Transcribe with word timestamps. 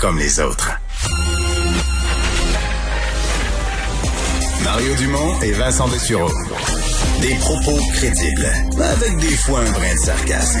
comme 0.00 0.18
les 0.18 0.40
autres. 0.40 0.70
Mario 4.64 4.94
Dumont 4.94 5.40
et 5.42 5.52
Vincent 5.52 5.88
Dessureau. 5.88 6.30
Des 7.20 7.34
propos 7.34 7.78
crédibles, 7.92 8.46
avec 8.80 9.18
des 9.18 9.36
fois 9.36 9.60
un 9.60 9.70
brin 9.70 9.94
de 9.94 9.98
sarcasme. 9.98 10.60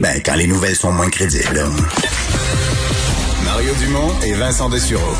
Ben, 0.00 0.20
quand 0.24 0.34
les 0.34 0.46
nouvelles 0.46 0.76
sont 0.76 0.92
moins 0.92 1.08
crédibles. 1.08 1.64
Mario 3.44 3.72
Dumont 3.80 4.12
et 4.26 4.34
Vincent 4.34 4.68
Dessureau. 4.68 5.14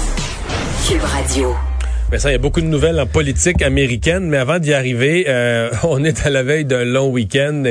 Cube 0.86 1.02
Radio. 1.02 1.56
Mais 2.10 2.18
ça, 2.18 2.30
il 2.30 2.32
y 2.32 2.36
a 2.36 2.38
beaucoup 2.38 2.62
de 2.62 2.66
nouvelles 2.66 2.98
en 2.98 3.06
politique 3.06 3.60
américaine, 3.60 4.28
mais 4.28 4.38
avant 4.38 4.58
d'y 4.58 4.72
arriver, 4.72 5.26
euh, 5.28 5.70
on 5.82 6.02
est 6.04 6.26
à 6.26 6.30
la 6.30 6.42
veille 6.42 6.64
d'un 6.64 6.84
long 6.84 7.10
week-end. 7.10 7.64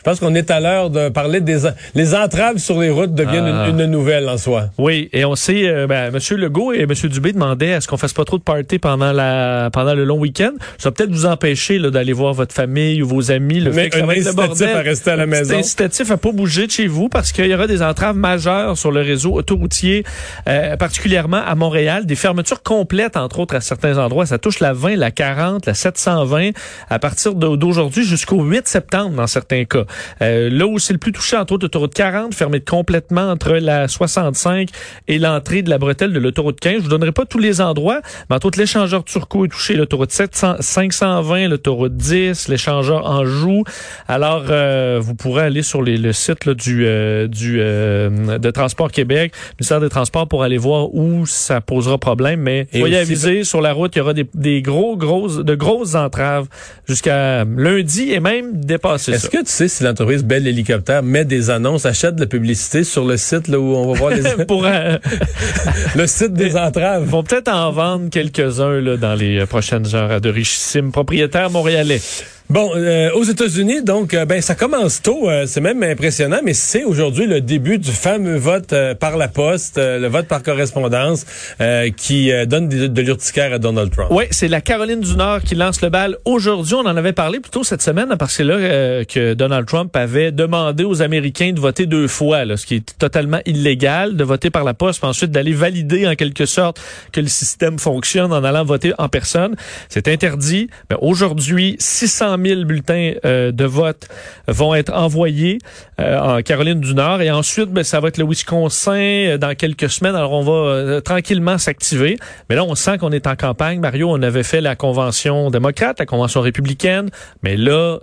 Je 0.00 0.04
pense 0.04 0.18
qu'on 0.18 0.34
est 0.34 0.50
à 0.50 0.60
l'heure 0.60 0.88
de 0.90 1.10
parler 1.10 1.40
des 1.40 1.58
les 1.94 2.14
entraves 2.14 2.56
sur 2.56 2.80
les 2.80 2.88
routes 2.90 3.14
deviennent 3.14 3.44
Ah. 3.52 3.68
une, 3.68 3.78
une 3.80 3.90
nouvelle 3.90 4.28
en 4.30 4.38
soi. 4.38 4.70
Oui, 4.78 5.10
et 5.12 5.24
on 5.26 5.34
sait, 5.34 5.68
euh, 5.68 5.86
ben, 5.86 6.10
M. 6.14 6.38
Legault 6.38 6.72
et 6.72 6.80
M. 6.84 6.92
Dubé 7.10 7.32
demandaient 7.32 7.74
à 7.74 7.80
ce 7.82 7.88
qu'on 7.88 7.98
fasse 7.98 8.14
pas 8.14 8.24
trop 8.24 8.38
de 8.38 8.42
party 8.42 8.78
pendant 8.78 9.12
la 9.12 9.68
pendant 9.72 9.94
le 9.94 10.04
long 10.04 10.18
week-end. 10.18 10.52
Ça 10.78 10.88
va 10.88 10.92
peut-être 10.92 11.10
vous 11.10 11.26
empêcher 11.26 11.78
d'aller 11.78 12.14
voir 12.14 12.32
votre 12.32 12.54
famille 12.54 13.02
ou 13.02 13.08
vos 13.08 13.30
amis. 13.30 13.60
Le 13.60 13.72
Mais 13.72 13.84
fait 13.84 13.90
que 13.90 13.98
ça 13.98 14.06
va 14.06 14.16
être 14.16 14.34
bordel. 14.34 14.76
à 14.76 14.80
rester 14.80 15.10
à 15.10 15.16
la 15.16 15.26
maison. 15.26 15.54
incitatif 15.58 16.10
à 16.10 16.16
pas 16.16 16.32
bouger 16.32 16.66
de 16.66 16.72
chez 16.72 16.86
vous 16.86 17.08
parce 17.10 17.30
qu'il 17.32 17.46
y 17.46 17.54
aura 17.54 17.66
des 17.66 17.82
entraves 17.82 18.16
majeures 18.16 18.78
sur 18.78 18.90
le 18.92 19.02
réseau 19.02 19.34
autoroutier, 19.34 20.04
euh, 20.48 20.76
particulièrement 20.78 21.42
à 21.46 21.54
Montréal. 21.54 22.06
Des 22.06 22.14
fermetures 22.16 22.62
complètes, 22.62 23.16
entre 23.18 23.40
autres, 23.40 23.54
à 23.54 23.60
certains 23.60 23.98
endroits. 23.98 24.24
Ça 24.24 24.38
touche 24.38 24.60
la 24.60 24.72
20, 24.72 24.96
la 24.96 25.10
40, 25.10 25.66
la 25.66 25.74
720 25.74 26.50
à 26.88 26.98
partir 26.98 27.34
d'aujourd'hui 27.34 28.04
jusqu'au 28.04 28.42
8 28.42 28.66
septembre 28.66 29.10
dans 29.16 29.26
certains 29.26 29.64
cas. 29.64 29.84
Euh, 30.22 30.48
là 30.50 30.66
où 30.66 30.78
c'est 30.78 30.92
le 30.92 30.98
plus 30.98 31.12
touché, 31.12 31.36
entre 31.36 31.54
autres, 31.54 31.64
l'autoroute 31.64 31.94
40, 31.94 32.34
fermée 32.34 32.60
complètement 32.60 33.30
entre 33.30 33.52
la 33.52 33.88
65 33.88 34.68
et 35.08 35.18
l'entrée 35.18 35.62
de 35.62 35.70
la 35.70 35.78
bretelle 35.78 36.12
de 36.12 36.18
l'autoroute 36.18 36.60
15. 36.60 36.74
Je 36.78 36.82
vous 36.82 36.88
donnerai 36.88 37.12
pas 37.12 37.24
tous 37.26 37.38
les 37.38 37.60
endroits, 37.60 38.00
mais 38.28 38.36
entre 38.36 38.46
autres, 38.46 38.58
l'échangeur 38.58 39.04
Turcot 39.04 39.44
est 39.46 39.48
touché, 39.48 39.74
l'autoroute 39.74 40.10
700 40.12 40.56
520, 40.60 41.48
l'autoroute 41.48 41.96
10, 41.96 42.48
l'échangeur 42.48 43.06
Anjou. 43.06 43.64
Alors, 44.08 44.44
euh, 44.50 44.98
vous 45.00 45.14
pourrez 45.14 45.42
aller 45.44 45.62
sur 45.62 45.82
les- 45.82 45.96
le 45.96 46.12
site 46.12 46.44
là, 46.46 46.54
du, 46.54 46.84
euh, 46.86 47.26
du 47.26 47.58
euh, 47.60 48.38
de 48.38 48.50
Transport 48.50 48.90
Québec, 48.90 49.32
ministère 49.58 49.80
des 49.80 49.88
Transports, 49.88 50.28
pour 50.28 50.42
aller 50.42 50.58
voir 50.58 50.94
où 50.94 51.26
ça 51.26 51.60
posera 51.60 51.98
problème. 51.98 52.40
Mais 52.40 52.66
Et 52.72 52.78
soyez 52.80 52.96
avisés, 52.98 53.44
sur 53.44 53.60
la 53.60 53.72
route, 53.72 53.94
il 53.94 53.98
y 53.98 54.02
aura 54.02 54.14
des, 54.14 54.26
des 54.34 54.62
gros, 54.62 54.96
grosses, 54.96 55.38
de 55.38 55.54
grosses 55.54 55.94
entraves 55.94 56.46
jusqu'à 56.86 57.44
lundi 57.44 58.12
et 58.12 58.20
même 58.20 58.64
dépasser 58.64 59.12
Est-ce 59.12 59.22
ça. 59.22 59.28
que 59.28 59.38
tu 59.38 59.42
sais 59.46 59.68
si 59.80 59.84
l'entreprise 59.84 60.24
Bell 60.24 60.46
Hélicoptère 60.46 61.02
met 61.02 61.24
des 61.24 61.48
annonces, 61.48 61.86
achète 61.86 62.16
de 62.16 62.20
la 62.20 62.26
publicité 62.26 62.84
sur 62.84 63.06
le 63.06 63.16
site 63.16 63.48
là, 63.48 63.58
où 63.58 63.74
on 63.74 63.90
va 63.90 63.98
voir 63.98 64.10
les, 64.10 64.44
pour 64.46 64.66
euh, 64.66 64.98
le 65.96 66.06
site 66.06 66.34
des 66.34 66.54
entraves? 66.54 67.04
Ils 67.06 67.10
vont 67.10 67.22
peut-être 67.22 67.48
en 67.48 67.72
vendre 67.72 68.10
quelques-uns 68.10 68.78
là, 68.78 68.98
dans 68.98 69.14
les 69.14 69.38
euh, 69.38 69.46
prochaines 69.46 69.94
heures 69.94 70.10
à 70.10 70.20
de 70.20 70.28
richissimes 70.28 70.92
propriétaires 70.92 71.48
montréalais. 71.48 72.02
Bon, 72.50 72.72
euh, 72.74 73.12
aux 73.12 73.22
États-Unis, 73.22 73.84
donc, 73.84 74.12
euh, 74.12 74.24
ben 74.24 74.42
ça 74.42 74.56
commence 74.56 75.00
tôt. 75.00 75.30
euh, 75.30 75.44
c'est 75.46 75.60
même 75.60 75.84
impressionnant, 75.84 76.40
mais 76.42 76.52
c'est 76.52 76.82
aujourd'hui 76.82 77.26
le 77.26 77.40
début 77.40 77.78
du 77.78 77.92
fameux 77.92 78.38
vote 78.38 78.72
euh, 78.72 78.92
par 78.96 79.16
la 79.16 79.28
poste, 79.28 79.78
euh, 79.78 80.00
le 80.00 80.08
vote 80.08 80.26
par 80.26 80.42
correspondance, 80.42 81.24
euh, 81.60 81.90
qui 81.96 82.32
donne 82.48 82.68
de, 82.68 82.88
de 82.88 83.02
l'urticaire 83.02 83.52
à 83.52 83.60
Donald 83.60 83.92
Trump. 83.92 84.08
Oui, 84.10 84.24
c'est 84.32 84.48
la 84.48 84.60
Caroline 84.60 84.98
du 84.98 85.14
Nord 85.14 85.42
qui 85.42 85.54
lance 85.54 85.80
le 85.80 85.90
bal 85.90 86.16
aujourd'hui. 86.24 86.74
On 86.74 86.80
en 86.80 86.96
avait 86.96 87.12
parlé 87.12 87.38
plus 87.38 87.50
tôt 87.50 87.62
cette 87.62 87.82
semaine 87.82 88.16
parce 88.18 88.36
que 88.36 88.42
là 88.42 89.04
que 89.04 89.34
Donald 89.34 89.66
Trump 89.68 89.94
avait 89.94 90.32
demandé 90.32 90.82
aux 90.82 91.02
Américains 91.02 91.52
de 91.52 91.60
voter 91.60 91.86
deux 91.86 92.08
fois, 92.08 92.44
là, 92.44 92.56
ce 92.56 92.66
qui 92.66 92.74
est 92.74 92.98
totalement 92.98 93.38
illégal, 93.46 94.16
de 94.16 94.24
voter 94.24 94.50
par 94.50 94.64
la 94.64 94.74
poste, 94.74 94.98
puis 94.98 95.08
ensuite 95.08 95.30
d'aller 95.30 95.52
valider 95.52 96.08
en 96.08 96.16
quelque 96.16 96.46
sorte 96.46 96.80
que 97.12 97.20
le 97.20 97.28
système 97.28 97.78
fonctionne 97.78 98.32
en 98.32 98.42
allant 98.42 98.64
voter 98.64 98.92
en 98.98 99.08
personne. 99.08 99.54
C'est 99.88 100.08
interdit. 100.08 100.68
Mais 100.90 100.96
aujourd'hui, 101.00 101.76
600 101.78 102.39
000 102.42 102.64
bulletins 102.64 103.12
euh, 103.24 103.52
de 103.52 103.64
vote 103.64 104.08
vont 104.46 104.74
être 104.74 104.92
envoyés 104.92 105.58
euh, 106.00 106.18
en 106.18 106.42
Caroline 106.42 106.80
du 106.80 106.94
Nord 106.94 107.20
et 107.22 107.30
ensuite, 107.30 107.70
ben, 107.70 107.84
ça 107.84 108.00
va 108.00 108.08
être 108.08 108.18
le 108.18 108.24
Wisconsin 108.24 108.92
euh, 108.92 109.38
dans 109.38 109.54
quelques 109.54 109.90
semaines. 109.90 110.14
Alors, 110.14 110.32
on 110.32 110.42
va 110.42 111.00
tranquillement 111.00 111.58
s'activer. 111.58 112.18
Mais 112.48 112.56
là, 112.56 112.64
on 112.64 112.74
sent 112.74 112.98
qu'on 112.98 113.12
est 113.12 113.26
en 113.26 113.36
campagne. 113.36 113.80
Mario, 113.80 114.08
on 114.10 114.22
avait 114.22 114.42
fait 114.42 114.60
la 114.60 114.76
convention 114.76 115.50
démocrate, 115.50 115.98
la 115.98 116.06
convention 116.06 116.40
républicaine, 116.40 117.10
mais 117.42 117.56
là, 117.56 117.98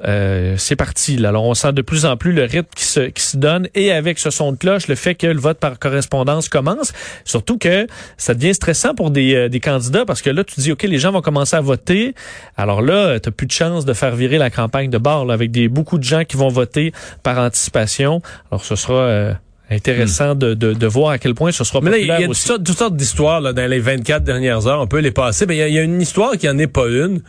c'est 0.58 0.76
parti. 0.76 1.18
Là. 1.18 1.30
Alors, 1.30 1.46
on 1.46 1.54
sent 1.54 1.74
de 1.74 1.82
plus 1.82 2.06
en 2.06 2.18
plus 2.18 2.32
le 2.32 2.44
rythme 2.44 2.70
qui 2.76 2.86
se, 2.86 3.00
qui 3.02 3.24
se 3.24 3.38
donne 3.38 3.68
et 3.76 3.92
avec 3.92 4.20
ce 4.20 4.30
son 4.30 4.52
de 4.52 4.58
cloche, 4.58 4.88
le 4.88 4.96
fait 4.96 5.16
que 5.16 5.28
le 5.28 5.40
vote 5.40 5.60
par 5.60 5.80
correspondance 5.80 6.50
commence. 6.50 6.94
Surtout 7.26 7.58
que 7.58 7.88
ça 8.18 8.34
devient 8.34 8.54
stressant 8.54 8.94
pour 8.96 9.12
des, 9.12 9.50
des 9.50 9.60
candidats 9.60 10.06
parce 10.06 10.22
que 10.22 10.30
là, 10.30 10.44
tu 10.44 10.60
dis, 10.60 10.72
OK, 10.72 10.84
les 10.84 11.00
gens 11.00 11.12
vont 11.12 11.22
commencer 11.22 11.56
à 11.56 11.62
voter. 11.62 12.16
Alors 12.56 12.82
là, 12.82 13.20
tu 13.20 13.32
plus 13.32 13.48
de 13.48 13.52
chance 13.52 13.86
de 13.86 13.94
faire 13.94 14.16
virer 14.16 14.27
la 14.36 14.50
campagne 14.50 14.90
de 14.90 14.98
bord 14.98 15.24
là, 15.26 15.34
avec 15.34 15.52
des 15.52 15.70
beaucoup 15.70 15.98
de 15.98 16.04
gens 16.04 16.26
qui 16.26 16.36
vont 16.36 16.50
voter 16.50 16.92
par 17.24 17.38
anticipation. 17.40 18.22
Alors, 18.52 18.66
ce 18.66 18.76
sera... 18.76 18.94
euh, 19.04 19.34
intéressant 19.70 20.34
de, 20.34 20.54
de, 20.54 20.72
de 20.72 20.88
voir 20.88 21.12
à 21.12 21.18
quel 21.18 21.36
point 21.36 21.52
ce 21.52 21.64
sera 21.66 21.82
Mais 21.82 21.92
là, 21.92 21.98
il 21.98 22.08
y 22.08 22.12
a 22.12 22.18
toutes 22.20 22.30
aussi. 22.30 22.44
sortes, 22.48 22.64
toutes 22.64 22.78
sortes 22.78 22.96
d'histoires 22.96 23.42
là, 23.42 23.52
dans 23.52 23.70
les 23.70 23.80
24 23.80 24.24
dernières 24.24 24.66
heures. 24.66 24.80
On 24.82 24.88
peut 24.88 25.00
les 25.00 25.12
passer. 25.12 25.46
Mais 25.46 25.56
il 25.56 25.60
y 25.60 25.62
a- 25.62 25.68
il 25.68 25.74
y, 25.74 25.80
a 25.80 25.84
une 25.84 26.02
histoire 26.02 26.38
qui 26.38 26.48
en 26.50 26.58
est 26.58 26.68
pas 26.68 26.88
une. 26.88 27.22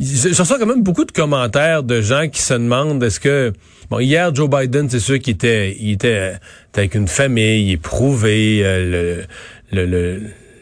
Je 0.00 0.28
reçois 0.28 0.58
quand 0.60 0.66
même 0.66 0.82
beaucoup 0.84 1.04
de 1.04 1.10
commentaires 1.12 1.82
de 1.82 2.00
gens 2.00 2.28
qui 2.28 2.40
se 2.40 2.54
demandent 2.54 3.02
est-ce 3.02 3.18
que 3.20 3.52
bon 3.90 3.98
hier 3.98 4.34
Joe 4.34 4.48
Biden 4.48 4.88
c'est 4.88 5.00
sûr 5.00 5.18
qu'il 5.18 5.34
était 5.34 5.76
il 5.78 5.92
était, 5.92 6.08
euh, 6.08 6.32
était 6.70 6.78
avec 6.80 6.94
une 6.94 7.06
famille 7.08 7.72
éprouvé 7.72 8.62
euh, 8.64 9.26
le 9.70 9.84
le 9.84 9.86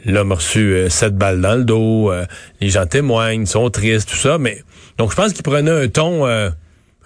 le 0.05 0.13
l'homme 0.13 0.33
a 0.33 0.35
reçu 0.35 0.73
euh, 0.73 0.89
sept 0.89 1.15
balles 1.17 1.41
dans 1.41 1.55
le 1.55 1.65
dos 1.65 2.11
euh, 2.11 2.25
les 2.61 2.69
gens 2.71 2.87
témoignent 2.87 3.43
ils 3.43 3.47
sont 3.47 3.71
tristes 3.71 4.09
tout 4.11 4.17
ça 4.17 4.37
mais 4.39 4.63
donc 5.01 5.11
je 5.13 5.17
pense 5.17 5.33
qu'il 5.33 5.43
prenait 5.43 5.71
un 5.71 5.89
ton 5.89 6.27
euh, 6.27 6.51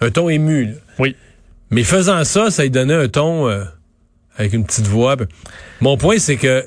un 0.01 0.11
ton 0.11 0.27
ému 0.27 0.65
là. 0.65 0.71
Oui. 0.99 1.15
mais 1.69 1.83
faisant 1.83 2.25
ça 2.25 2.51
ça 2.51 2.63
lui 2.63 2.69
donnait 2.69 2.93
un 2.93 3.07
ton 3.07 3.47
euh, 3.47 3.63
avec 4.35 4.51
une 4.51 4.65
petite 4.65 4.87
voix 4.87 5.15
mon 5.79 5.95
point 5.95 6.17
c'est 6.17 6.35
que 6.35 6.65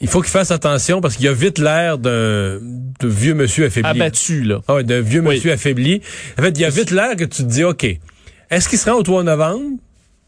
il 0.00 0.08
faut 0.08 0.22
qu'il 0.22 0.30
fasse 0.30 0.50
attention 0.50 1.02
parce 1.02 1.16
qu'il 1.16 1.28
a 1.28 1.34
vite 1.34 1.58
l'air 1.58 1.98
d'un 1.98 2.58
vieux 3.02 3.34
monsieur 3.34 3.66
affaibli. 3.66 3.88
Abattu, 3.90 4.42
là. 4.42 4.60
Ah 4.68 4.74
ouais, 4.74 4.84
d'un 4.84 5.00
vieux 5.00 5.20
Oui. 5.20 5.36
monsieur 5.36 5.52
affaibli. 5.52 6.02
En 6.38 6.42
fait, 6.42 6.50
il 6.50 6.60
y 6.60 6.64
a 6.64 6.68
vite 6.68 6.90
l'air 6.90 7.16
que 7.16 7.24
tu 7.24 7.42
te 7.42 7.48
dis, 7.48 7.64
OK, 7.64 7.86
est-ce 8.50 8.68
qu'il 8.68 8.78
se 8.78 8.90
rend 8.90 8.98
au 8.98 9.02
3 9.02 9.22
novembre? 9.22 9.78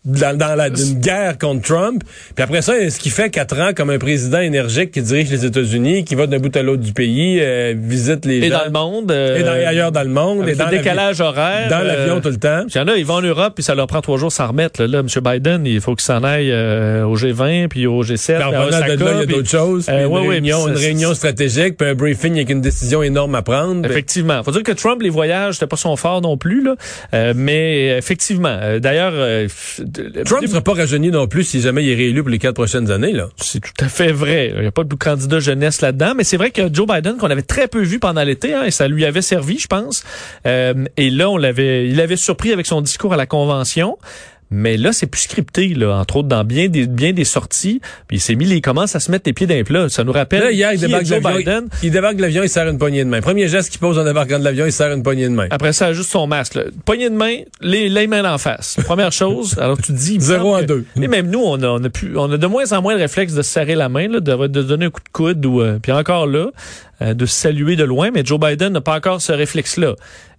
Dans, 0.05 0.37
dans 0.37 0.55
la, 0.55 0.69
d'une 0.69 1.01
guerre 1.01 1.39
contre 1.39 1.63
Trump. 1.63 2.03
Puis 2.35 2.43
après 2.45 2.61
ça, 2.61 2.75
ce 2.91 2.99
qui 2.99 3.09
fait 3.09 3.31
quatre 3.31 3.59
ans 3.59 3.71
comme 3.75 3.89
un 3.89 3.97
président 3.99 4.41
énergique 4.41 4.91
qui 4.91 5.01
dirige 5.01 5.31
les 5.31 5.47
États-Unis, 5.47 6.05
qui 6.05 6.15
va 6.15 6.27
d'un 6.27 6.39
bout 6.39 6.55
à 6.55 6.63
l'autre 6.63 6.83
du 6.83 6.93
pays, 6.93 7.39
euh, 7.41 7.73
visite 7.75 8.27
les 8.27 8.37
Et 8.37 8.51
gens. 8.51 8.59
dans 8.59 8.65
le 8.67 8.71
monde. 8.71 9.11
euh, 9.11 9.39
et 9.39 9.43
dans- 9.43 9.53
ailleurs 9.53 9.93
dans 9.93 10.03
le 10.03 10.11
monde. 10.11 10.43
avec 10.43 10.55
et 10.55 10.59
dans 10.59 10.67
le 10.71 10.77
décalage 10.77 11.21
horaire. 11.23 11.71
Dans 11.71 11.79
l'avion 11.83 12.17
euh, 12.17 12.21
tout 12.21 12.29
le 12.29 12.37
temps. 12.37 12.65
Il 12.69 12.77
y 12.77 12.81
en 12.81 12.89
a, 12.89 12.97
ils 12.99 13.07
vont 13.07 13.15
en 13.15 13.23
Europe, 13.23 13.55
puis 13.55 13.65
ça 13.65 13.75
leur 13.75 13.87
prend 13.87 14.03
trois 14.03 14.19
jours 14.19 14.31
sans 14.31 14.49
remettre. 14.49 14.83
Là, 14.83 14.89
là 14.89 14.99
M. 14.99 15.07
Biden, 15.25 15.65
il 15.65 15.81
faut 15.81 15.95
qu'il 15.95 16.05
s'en 16.05 16.23
aille 16.23 16.51
euh, 16.53 17.05
au 17.07 17.17
G20, 17.17 17.69
puis 17.69 17.87
au 17.87 18.03
G7, 18.05 18.35
Puis 18.37 18.45
en 18.45 18.49
revenant 18.51 18.67
de 18.67 18.71
là, 18.73 18.79
Osaka, 18.79 18.95
il 19.15 19.19
y 19.21 19.23
a 19.23 19.27
d'autres 19.27 19.49
choses. 19.49 19.87
puis 19.87 19.95
Euh, 19.97 20.07
une, 20.07 20.13
ouais, 20.13 20.29
réunion, 20.29 20.69
une 20.69 20.75
réunion 20.77 21.15
stratégique, 21.15 21.79
puis 21.79 21.89
un 21.89 21.95
briefing 21.95 22.35
avec 22.35 22.51
une 22.51 22.61
décision 22.61 23.03
énorme 23.03 23.35
à 23.37 23.41
prendre. 23.43 23.87
Effectivement. 23.89 24.43
Faut 24.43 24.51
dire 24.53 24.63
que 24.65 24.73
Trump, 24.73 25.01
les 25.01 25.09
voyages, 25.09 25.55
c'était 25.55 25.67
pas 25.67 25.77
son 25.77 25.97
fort 25.97 26.21
non 26.21 26.37
plus, 26.37 26.63
là. 26.63 26.75
Euh, 27.15 27.33
mais 27.35 27.97
effectivement. 27.97 28.59
D'ailleurs, 28.81 29.13
euh, 29.15 29.49
Trump 30.25 30.43
ne 30.43 30.47
sera 30.47 30.60
pas 30.60 30.75
rajeuni 30.75 31.10
non 31.10 31.27
plus 31.27 31.44
si 31.44 31.60
jamais 31.60 31.84
il 31.84 31.91
est 31.91 31.94
réélu 31.94 32.22
pour 32.22 32.31
les 32.31 32.38
quatre 32.38 32.55
prochaines 32.55 32.91
années. 32.91 33.12
là. 33.12 33.28
C'est 33.37 33.60
tout 33.60 33.84
à 33.84 33.88
fait 33.88 34.12
vrai. 34.12 34.53
Il 34.55 34.60
n'y 34.60 34.66
a 34.66 34.72
pas 34.72 34.84
de 34.84 34.94
candidat 34.94 35.41
jeunesse 35.41 35.81
là-dedans, 35.81 36.15
mais 36.16 36.25
c'est 36.25 36.37
vrai 36.37 36.50
que 36.50 36.72
Joe 36.72 36.87
Biden, 36.87 37.16
qu'on 37.16 37.31
avait 37.31 37.43
très 37.43 37.69
peu 37.69 37.82
vu 37.82 37.99
pendant 37.99 38.22
l'été, 38.22 38.55
hein, 38.55 38.65
et 38.65 38.71
ça 38.71 38.88
lui 38.88 39.05
avait 39.05 39.22
servi, 39.22 39.59
je 39.59 39.66
pense. 39.66 40.05
Euh, 40.47 40.84
et 40.97 41.10
là, 41.10 41.31
on 41.31 41.37
l'avait, 41.37 41.88
il 41.88 42.00
avait 42.00 42.16
surpris 42.16 42.53
avec 42.53 42.66
son 42.66 42.81
discours 42.81 43.12
à 43.12 43.16
la 43.16 43.27
convention. 43.27 43.99
Mais 44.55 44.77
là, 44.77 44.93
c'est 44.93 45.07
plus 45.07 45.23
scripté, 45.23 45.69
là, 45.75 45.97
entre 45.97 46.17
autres 46.17 46.29
dans 46.29 46.45
bien 46.45 46.69
des, 46.69 46.87
bien 46.87 47.13
des 47.13 47.25
sorties. 47.25 47.81
Puis 48.07 48.19
il 48.19 48.21
s'est 48.21 48.37
mis, 48.37 48.49
il 48.49 48.61
commence 48.63 48.95
à 48.95 49.01
se 49.01 49.11
mettre 49.11 49.25
les 49.27 49.33
pieds 49.33 49.47
dans 49.47 49.55
les 49.55 49.65
plats. 49.65 49.89
Ça 49.89 50.05
nous 50.05 50.12
rappelle 50.12 50.45
Là, 50.45 50.53
hier, 50.53 50.73
il 50.73 50.81
débarque, 50.81 51.05
de 51.05 51.11
l'avion, 51.11 51.69
il, 51.83 51.87
il 51.87 51.91
débarque 51.91 52.17
de 52.17 52.23
l'avion, 52.23 52.43
il 52.45 52.49
serre 52.49 52.69
une 52.69 52.79
poignée 52.79 53.05
de 53.05 53.09
main. 53.11 53.21
Premier 53.21 53.49
geste 53.49 53.71
qu'il 53.71 53.81
pose 53.81 53.99
en 53.99 54.05
débarquant 54.05 54.39
de 54.39 54.45
l'avion, 54.45 54.65
il 54.67 54.73
serre 54.73 54.93
une 54.93 55.03
poignée 55.03 55.25
de 55.29 55.35
main. 55.35 55.49
Après 55.51 55.73
ça, 55.73 55.93
juste 55.93 56.11
son 56.11 56.27
masque. 56.27 56.55
Là. 56.55 56.62
Poignée 56.85 57.11
de 57.11 57.15
main, 57.17 57.39
les, 57.61 57.89
les 57.89 58.06
mains 58.06 58.33
en 58.33 58.39
face. 58.39 58.77
Première 58.85 59.12
chose. 59.12 59.56
Alors 59.59 59.77
tu 59.79 59.93
dis... 59.93 60.19
Zéro 60.21 60.57
que- 60.59 60.65
deux. 60.65 60.85
Et 61.00 61.09
même 61.09 61.29
nous, 61.29 61.43
on 61.43 61.61
a, 61.62 61.67
on 61.69 61.83
a 61.85 61.91
pu, 61.91 62.12
on 62.17 62.31
a 62.31 62.37
de 62.37 62.47
moins 62.47 62.73
en 62.73 62.81
moins 62.81 62.95
le 62.95 63.00
réflexe 63.00 63.35
de 63.35 63.43
se 63.43 63.50
serrer 63.50 63.75
la 63.75 63.89
main, 63.89 64.09
là, 64.09 64.21
de, 64.21 64.47
de 64.47 64.62
donner 64.62 64.87
un 64.87 64.91
coup 64.91 65.00
de 65.03 65.11
coude 65.12 65.45
ou 65.45 65.61
euh, 65.61 65.79
puis 65.83 65.91
encore 65.93 66.27
là, 66.27 66.50
euh, 67.03 67.15
de 67.15 67.27
saluer 67.27 67.77
de 67.77 67.85
loin. 67.85 68.11
Mais 68.15 68.25
Joe 68.25 68.39
Biden 68.39 68.73
n'a 68.73 68.81
pas 68.81 68.95
encore 68.97 69.21
ce 69.21 69.33
réflexe-là. 69.33 69.95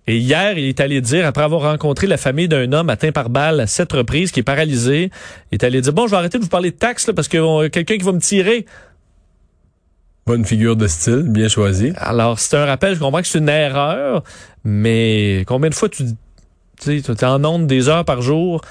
Et 0.08 0.18
hier, 0.18 0.58
il 0.58 0.66
est 0.66 0.80
allé 0.80 1.02
dire, 1.02 1.26
après 1.26 1.44
avoir 1.44 1.62
rencontré 1.62 2.06
la 2.06 2.18
famille 2.18 2.48
d'un 2.48 2.72
homme 2.74 2.90
atteint 2.90 3.12
par 3.12 3.30
balle 3.30 3.60
à 3.60 3.68
sept 3.68 3.92
reprises, 3.92 4.32
qui 4.32 4.42
est 4.42 4.44
paralysé, 4.44 5.10
il 5.52 5.56
est 5.56 5.64
allé 5.64 5.82
dire, 5.82 5.94
bon, 5.94 6.06
je 6.06 6.12
vais 6.12 6.18
arrêter 6.18 6.38
de 6.38 6.44
vous 6.44 6.50
parler 6.50 6.72
de 6.72 6.76
taxes, 6.76 7.08
là, 7.08 7.14
parce 7.14 7.28
que 7.28 7.38
euh, 7.38 7.70
quelqu'un 7.70 7.98
qui 7.98 8.04
va 8.04 8.12
me 8.12 8.20
tirer. 8.20 8.66
Bonne 10.28 10.46
figure 10.46 10.76
de 10.76 10.88
style, 10.88 11.24
bien 11.28 11.48
choisie. 11.48 11.94
Alors, 11.98 12.40
c'est 12.40 12.56
un 12.56 12.66
rappel, 12.66 12.96
je 12.96 13.00
comprends 13.00 13.22
que 13.22 13.28
c'est 13.28 13.40
une 13.40 13.50
erreur, 13.50 14.24
mais 14.64 15.44
combien 15.48 15.70
de 15.70 15.76
fois 15.76 15.90
tu 15.90 16.04
tu 16.80 17.02
sais, 17.02 17.02
tu 17.02 17.12
es 17.12 17.24
en 17.24 17.44
onde 17.46 17.68
des 17.68 17.88
heures 17.88 18.06
par 18.06 18.22
jour, 18.22 18.62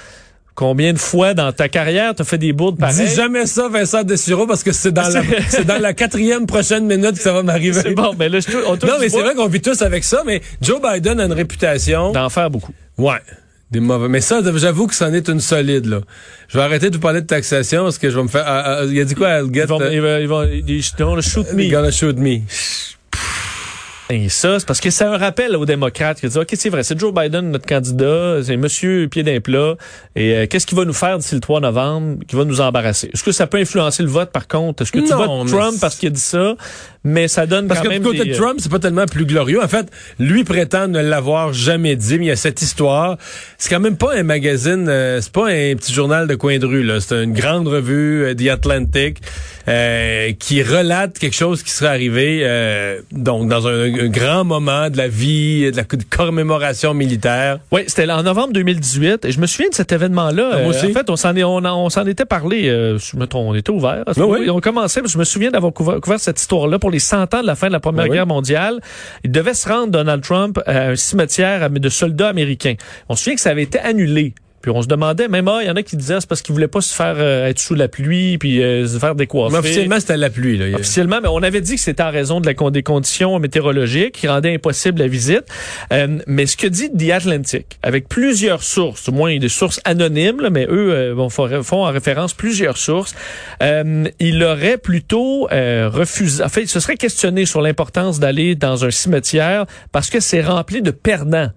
Combien 0.55 0.93
de 0.93 0.97
fois 0.97 1.33
dans 1.33 1.51
ta 1.51 1.67
carrière 1.67 2.15
t'as 2.15 2.23
fait 2.23 2.37
des 2.37 2.53
bourdes 2.53 2.79
pareilles? 2.79 3.07
Dis 3.07 3.13
jamais 3.13 3.45
ça, 3.45 3.67
Vincent 3.67 4.03
Dessureau, 4.03 4.47
parce 4.47 4.63
que 4.63 4.71
c'est 4.71 4.93
dans 4.93 5.09
la, 5.09 5.21
c'est 5.49 5.65
dans 5.65 5.81
la 5.81 5.93
quatrième 5.93 6.45
prochaine 6.45 6.85
minute 6.85 7.15
que 7.15 7.21
ça 7.21 7.33
va 7.33 7.43
m'arriver. 7.43 7.81
C'est 7.81 7.93
bon, 7.93 8.13
mais 8.17 8.29
là, 8.29 8.39
je, 8.39 8.55
on 8.65 8.71
Non, 8.75 8.93
mais 8.99 9.09
c'est 9.09 9.21
vrai 9.21 9.35
qu'on 9.35 9.47
vit 9.47 9.61
tous 9.61 9.81
avec 9.81 10.05
ça, 10.05 10.23
mais 10.25 10.41
Joe 10.61 10.79
Biden 10.81 11.19
a 11.19 11.25
une 11.25 11.33
réputation. 11.33 12.13
d'en 12.13 12.29
faire 12.29 12.49
beaucoup. 12.49 12.71
Ouais. 12.97 13.19
Des 13.71 13.79
mauvais. 13.81 14.07
Mais 14.07 14.21
ça, 14.21 14.41
j'avoue 14.55 14.87
que 14.87 14.95
c'en 14.95 15.11
est 15.11 15.27
une 15.27 15.41
solide, 15.41 15.87
là. 15.87 15.99
Je 16.47 16.57
vais 16.57 16.63
arrêter 16.63 16.89
de 16.89 16.95
vous 16.95 17.01
parler 17.01 17.21
de 17.21 17.27
taxation 17.27 17.83
parce 17.83 17.97
que 17.97 18.09
je 18.09 18.15
vais 18.15 18.23
me 18.23 18.29
faire. 18.29 18.43
ah, 18.45 18.77
ah, 18.79 18.85
il 18.85 18.97
a 18.99 19.03
dit 19.03 19.15
quoi, 19.15 19.39
I'll 19.39 19.53
get, 19.53 19.63
Ils 19.63 19.67
vont, 19.67 19.81
uh, 19.81 19.91
ils 19.91 20.01
vont, 20.01 20.17
ils 20.19 20.27
vont, 20.27 20.43
ils 20.43 21.03
vont 21.03 21.21
shoot 21.21 21.51
me. 21.51 21.69
gonna 21.69 21.91
shoot 21.91 22.15
me. 22.17 22.41
Et 24.09 24.29
ça, 24.29 24.59
c'est 24.59 24.67
parce 24.67 24.79
que 24.79 24.91
c'est 24.91 25.03
un 25.03 25.17
rappel 25.17 25.55
aux 25.55 25.65
démocrates 25.65 26.19
qui 26.19 26.27
disent, 26.27 26.37
OK, 26.37 26.49
c'est 26.53 26.69
vrai, 26.69 26.83
c'est 26.83 26.99
Joe 26.99 27.11
Biden, 27.13 27.49
notre 27.51 27.65
candidat, 27.65 28.37
c'est 28.43 28.55
monsieur 28.55 29.07
pied 29.07 29.23
d'un 29.23 29.39
plat. 29.39 29.75
Et 30.15 30.35
euh, 30.35 30.47
qu'est-ce 30.47 30.67
qu'il 30.67 30.77
va 30.77 30.85
nous 30.85 30.93
faire 30.93 31.17
d'ici 31.17 31.33
le 31.33 31.41
3 31.41 31.59
novembre 31.61 32.17
qui 32.27 32.35
va 32.35 32.45
nous 32.45 32.61
embarrasser? 32.61 33.09
Est-ce 33.13 33.23
que 33.23 33.31
ça 33.31 33.47
peut 33.47 33.57
influencer 33.57 34.03
le 34.03 34.09
vote, 34.09 34.31
par 34.31 34.47
contre? 34.47 34.83
Est-ce 34.83 34.91
que 34.91 34.99
tu 34.99 35.09
Non, 35.09 35.43
votes 35.43 35.49
Trump 35.49 35.75
parce 35.81 35.95
qu'il 35.95 36.07
a 36.07 36.11
dit 36.11 36.19
ça? 36.19 36.55
Mais 37.05 37.27
ça 37.27 37.45
donne 37.45 37.67
Parce 37.67 37.81
quand 37.81 37.89
que 37.89 37.93
du 37.93 38.01
côté 38.01 38.17
des, 38.23 38.25
de 38.31 38.33
euh, 38.33 38.37
Trump, 38.37 38.59
c'est 38.59 38.71
pas 38.71 38.79
tellement 38.79 39.05
plus 39.05 39.25
glorieux. 39.25 39.63
En 39.63 39.67
fait, 39.67 39.87
lui 40.19 40.43
prétend 40.43 40.87
ne 40.87 40.99
l'avoir 41.01 41.53
jamais 41.53 41.95
dit, 41.95 42.17
mais 42.17 42.25
il 42.25 42.27
y 42.29 42.31
a 42.31 42.35
cette 42.35 42.61
histoire. 42.61 43.17
C'est 43.57 43.69
quand 43.69 43.79
même 43.79 43.95
pas 43.95 44.15
un 44.15 44.23
magazine, 44.23 44.87
euh, 44.89 45.21
c'est 45.21 45.31
pas 45.31 45.47
un 45.49 45.75
petit 45.75 45.93
journal 45.93 46.27
de 46.27 46.35
coin 46.35 46.57
de 46.57 46.65
rue. 46.65 46.83
là. 46.83 46.99
C'est 46.99 47.23
une 47.23 47.33
grande 47.33 47.67
revue, 47.67 48.23
euh, 48.25 48.33
The 48.33 48.47
Atlantic, 48.49 49.19
euh, 49.67 50.31
qui 50.39 50.61
relate 50.63 51.17
quelque 51.19 51.35
chose 51.35 51.63
qui 51.63 51.71
serait 51.71 51.89
arrivé 51.89 52.41
euh, 52.43 52.99
donc 53.11 53.49
dans 53.49 53.67
un, 53.67 53.83
un 53.83 54.07
grand 54.07 54.43
moment 54.43 54.89
de 54.89 54.97
la 54.97 55.07
vie, 55.07 55.71
de 55.71 55.77
la 55.77 55.83
commémoration 56.09 56.93
militaire. 56.93 57.59
Oui, 57.71 57.81
c'était 57.87 58.09
en 58.11 58.23
novembre 58.23 58.53
2018. 58.53 59.25
Et 59.25 59.31
je 59.31 59.39
me 59.39 59.45
souviens 59.47 59.69
de 59.69 59.75
cet 59.75 59.91
événement-là. 59.91 60.49
Ah, 60.53 60.57
moi 60.57 60.65
Euh, 60.65 60.69
aussi. 60.69 60.87
en 60.87 60.93
fait, 60.93 61.09
on 61.09 61.15
s'en 61.15 61.35
est- 61.35 61.43
on, 61.43 61.57
en- 61.57 61.85
on 61.85 61.89
s'en 61.89 62.05
était 62.07 62.25
parlé. 62.25 62.67
Euh, 62.67 62.97
on 63.35 63.53
était 63.55 63.69
ouvert. 63.71 64.03
Oui, 64.17 64.23
oui. 64.41 64.49
On 64.49 64.59
commençait. 64.59 65.01
Je 65.05 65.17
me 65.17 65.23
souviens 65.23 65.51
d'avoir 65.51 65.71
couvert, 65.73 65.99
couvert 66.01 66.19
cette 66.19 66.39
histoire-là 66.39 66.79
pour 66.79 66.89
les 66.91 66.94
100 66.99 67.33
ans 67.33 67.41
de 67.41 67.47
la 67.47 67.55
fin 67.55 67.67
de 67.67 67.73
la 67.73 67.79
Première 67.79 68.05
oui. 68.05 68.11
Guerre 68.11 68.27
mondiale. 68.27 68.79
Il 69.23 69.31
devait 69.31 69.53
se 69.53 69.67
rendre, 69.67 69.87
Donald 69.87 70.23
Trump, 70.23 70.59
à 70.65 70.89
un 70.89 70.95
cimetière 70.95 71.69
de 71.69 71.89
soldats 71.89 72.29
américains. 72.29 72.75
On 73.09 73.15
se 73.15 73.23
souvient 73.23 73.35
que 73.35 73.41
ça 73.41 73.49
avait 73.51 73.63
été 73.63 73.79
annulé. 73.79 74.33
Puis 74.65 74.73
on 74.75 74.81
se 74.81 74.87
demandait, 74.87 75.27
même, 75.27 75.47
ah, 75.47 75.59
il 75.61 75.67
y 75.67 75.69
en 75.69 75.75
a 75.75 75.83
qui 75.83 75.95
disaient 75.95 76.19
c'est 76.19 76.27
parce 76.27 76.41
qu'ils 76.41 76.53
voulaient 76.53 76.67
pas 76.67 76.81
se 76.81 76.91
faire 76.91 77.17
euh, 77.19 77.45
être 77.45 77.59
sous 77.59 77.75
la 77.75 77.87
pluie 77.87 78.39
puis 78.39 78.63
euh, 78.63 78.87
se 78.87 78.97
faire 78.97 79.13
décoiffer. 79.13 79.53
Mais 79.53 79.59
officiellement, 79.59 79.99
c'était 79.99 80.17
la 80.17 80.31
pluie. 80.31 80.57
Là. 80.57 80.75
Officiellement, 80.79 81.19
mais 81.21 81.27
on 81.31 81.43
avait 81.43 81.61
dit 81.61 81.75
que 81.75 81.81
c'était 81.81 82.01
en 82.01 82.09
raison 82.09 82.41
de 82.41 82.47
la, 82.47 82.71
des 82.71 82.81
conditions 82.81 83.37
météorologiques 83.37 84.13
qui 84.13 84.27
rendaient 84.27 84.55
impossible 84.55 85.01
la 85.01 85.07
visite. 85.07 85.43
Euh, 85.93 86.17
mais 86.25 86.47
ce 86.47 86.57
que 86.57 86.65
dit 86.65 86.89
The 86.91 87.11
Atlantic, 87.11 87.77
avec 87.83 88.09
plusieurs 88.09 88.63
sources, 88.63 89.07
au 89.07 89.11
moins 89.11 89.37
des 89.37 89.49
sources 89.49 89.79
anonymes, 89.85 90.41
là, 90.41 90.49
mais 90.49 90.65
eux 90.65 90.91
euh, 90.91 91.13
vont 91.13 91.29
font, 91.29 91.61
font 91.61 91.85
en 91.85 91.91
référence 91.91 92.33
plusieurs 92.33 92.77
sources, 92.77 93.13
euh, 93.61 94.05
il 94.19 94.43
aurait 94.43 94.79
plutôt 94.79 95.47
euh, 95.51 95.91
refusé, 95.93 96.43
en 96.43 96.49
fait, 96.49 96.63
il 96.63 96.69
se 96.69 96.79
serait 96.79 96.97
questionné 96.97 97.45
sur 97.45 97.61
l'importance 97.61 98.19
d'aller 98.19 98.55
dans 98.55 98.83
un 98.83 98.89
cimetière 98.89 99.67
parce 99.91 100.09
que 100.09 100.19
c'est 100.19 100.41
rempli 100.41 100.81
de 100.81 100.89
perdants. 100.89 101.51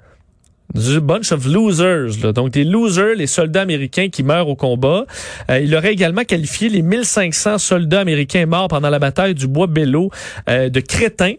A 0.77 1.01
bunch 1.01 1.33
of 1.33 1.47
losers, 1.47 2.33
donc 2.35 2.51
des 2.51 2.65
losers, 2.65 3.15
les 3.15 3.27
soldats 3.27 3.63
américains 3.63 4.11
qui 4.11 4.23
meurent 4.23 4.49
au 4.49 4.57
combat. 4.57 5.07
Euh, 5.51 5.61
il 5.61 5.75
aurait 5.75 5.93
également 5.93 6.25
qualifié 6.25 6.69
les 6.69 6.83
1500 6.83 7.57
soldats 7.59 8.01
américains 8.01 8.45
morts 8.45 8.69
pendant 8.69 8.91
la 8.91 8.99
bataille 8.99 9.35
du 9.35 9.47
Bois 9.47 9.67
Bello 9.67 10.11
euh, 10.49 10.69
de 10.69 10.81
crétins. 10.81 11.35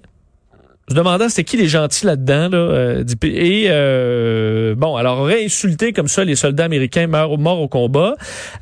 Je 0.90 0.96
demandais 0.96 1.30
c'était 1.30 1.44
qui 1.44 1.58
les 1.58 1.68
gentils 1.68 2.06
là-dedans 2.06 2.50
là, 2.50 2.58
euh, 2.58 3.04
et 3.24 3.66
euh, 3.70 4.76
bon 4.76 4.96
alors 4.96 5.20
aurait 5.20 5.46
insulté 5.46 5.94
comme 5.94 6.08
ça 6.08 6.24
les 6.24 6.36
soldats 6.36 6.66
américains 6.66 7.08
morts, 7.08 7.38
morts 7.38 7.62
au 7.62 7.68
combat. 7.68 8.16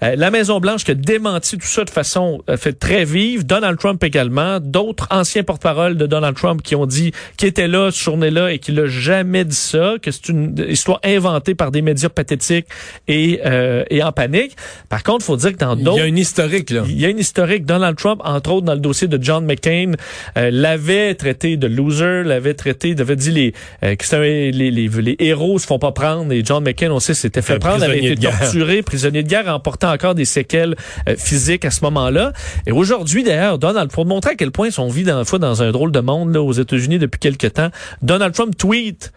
Euh, 0.03 0.15
la 0.15 0.31
Maison 0.31 0.59
Blanche 0.59 0.83
qui 0.83 0.91
a 0.91 0.93
démenti 0.93 1.57
tout 1.57 1.67
ça 1.67 1.83
de 1.83 1.89
façon 1.89 2.41
euh, 2.49 2.57
fait 2.57 2.73
très 2.73 3.05
vive. 3.05 3.45
Donald 3.45 3.79
Trump 3.79 4.03
également, 4.03 4.59
d'autres 4.59 5.07
anciens 5.09 5.43
porte-parole 5.43 5.97
de 5.97 6.05
Donald 6.05 6.35
Trump 6.35 6.61
qui 6.61 6.75
ont 6.75 6.85
dit 6.85 7.11
qui 7.37 7.45
étaient 7.45 7.67
là 7.67 7.91
ce 7.91 8.03
journée-là 8.03 8.51
et 8.51 8.59
qui 8.59 8.71
l'a 8.71 8.87
jamais 8.87 9.45
dit 9.45 9.55
ça, 9.55 9.95
que 10.01 10.11
c'est 10.11 10.29
une 10.29 10.55
histoire 10.67 10.99
inventée 11.03 11.55
par 11.55 11.71
des 11.71 11.81
médias 11.81 12.09
pathétiques 12.09 12.67
et 13.07 13.39
euh, 13.45 13.83
et 13.89 14.03
en 14.03 14.11
panique. 14.11 14.55
Par 14.89 15.03
contre, 15.03 15.23
faut 15.25 15.37
dire 15.37 15.53
que 15.53 15.57
dans 15.57 15.75
il 15.75 15.81
y 15.81 15.85
d'autres 15.85 16.01
a 16.01 16.05
une 16.05 16.17
historique. 16.17 16.69
Là. 16.69 16.83
il 16.87 16.99
y 16.99 17.05
a 17.05 17.09
une 17.09 17.19
historique. 17.19 17.65
Donald 17.65 17.97
Trump, 17.97 18.21
entre 18.23 18.51
autres, 18.51 18.65
dans 18.65 18.73
le 18.73 18.79
dossier 18.79 19.07
de 19.07 19.21
John 19.21 19.45
McCain, 19.45 19.93
euh, 20.37 20.49
l'avait 20.51 21.15
traité 21.15 21.57
de 21.57 21.67
loser, 21.67 22.16
l'avait 22.23 22.53
traité, 22.53 22.95
avait 22.99 23.15
dit 23.15 23.31
les, 23.31 23.53
euh, 23.83 23.95
que 23.95 24.15
les, 24.21 24.51
les, 24.51 24.71
les 24.71 25.15
héros 25.19 25.59
se 25.59 25.67
font 25.67 25.79
pas 25.79 25.91
prendre. 25.91 26.31
Et 26.31 26.43
John 26.43 26.63
McCain, 26.63 26.91
on 26.91 26.99
sait, 26.99 27.13
s'était 27.13 27.41
fait 27.41 27.55
Un 27.55 27.59
prendre, 27.59 27.83
avait 27.83 28.03
été 28.03 28.15
torturé, 28.27 28.81
prisonnier 28.81 29.23
de 29.23 29.27
guerre, 29.27 29.47
en 29.47 29.59
portant 29.59 29.91
encore 29.91 30.15
des 30.15 30.25
séquelles 30.25 30.75
euh, 31.07 31.15
physiques 31.17 31.65
à 31.65 31.71
ce 31.71 31.83
moment-là. 31.85 32.33
Et 32.65 32.71
aujourd'hui, 32.71 33.23
d'ailleurs, 33.23 33.59
Donald, 33.59 33.91
pour 33.91 34.05
montrer 34.05 34.31
à 34.31 34.35
quel 34.35 34.51
point 34.51 34.69
on 34.77 34.89
vit 34.89 35.03
dans, 35.03 35.23
dans 35.23 35.63
un 35.63 35.71
drôle 35.71 35.91
de 35.91 35.99
monde 35.99 36.33
là, 36.33 36.41
aux 36.41 36.53
États-Unis 36.53 36.99
depuis 36.99 37.19
quelques 37.19 37.53
temps, 37.53 37.69
Donald 38.01 38.33
Trump 38.33 38.55
tweet 38.57 39.11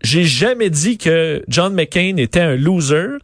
j'ai 0.00 0.24
jamais 0.24 0.70
dit 0.70 0.98
que 0.98 1.42
John 1.48 1.74
McCain 1.74 2.16
était 2.18 2.40
un 2.40 2.56
loser. 2.56 3.18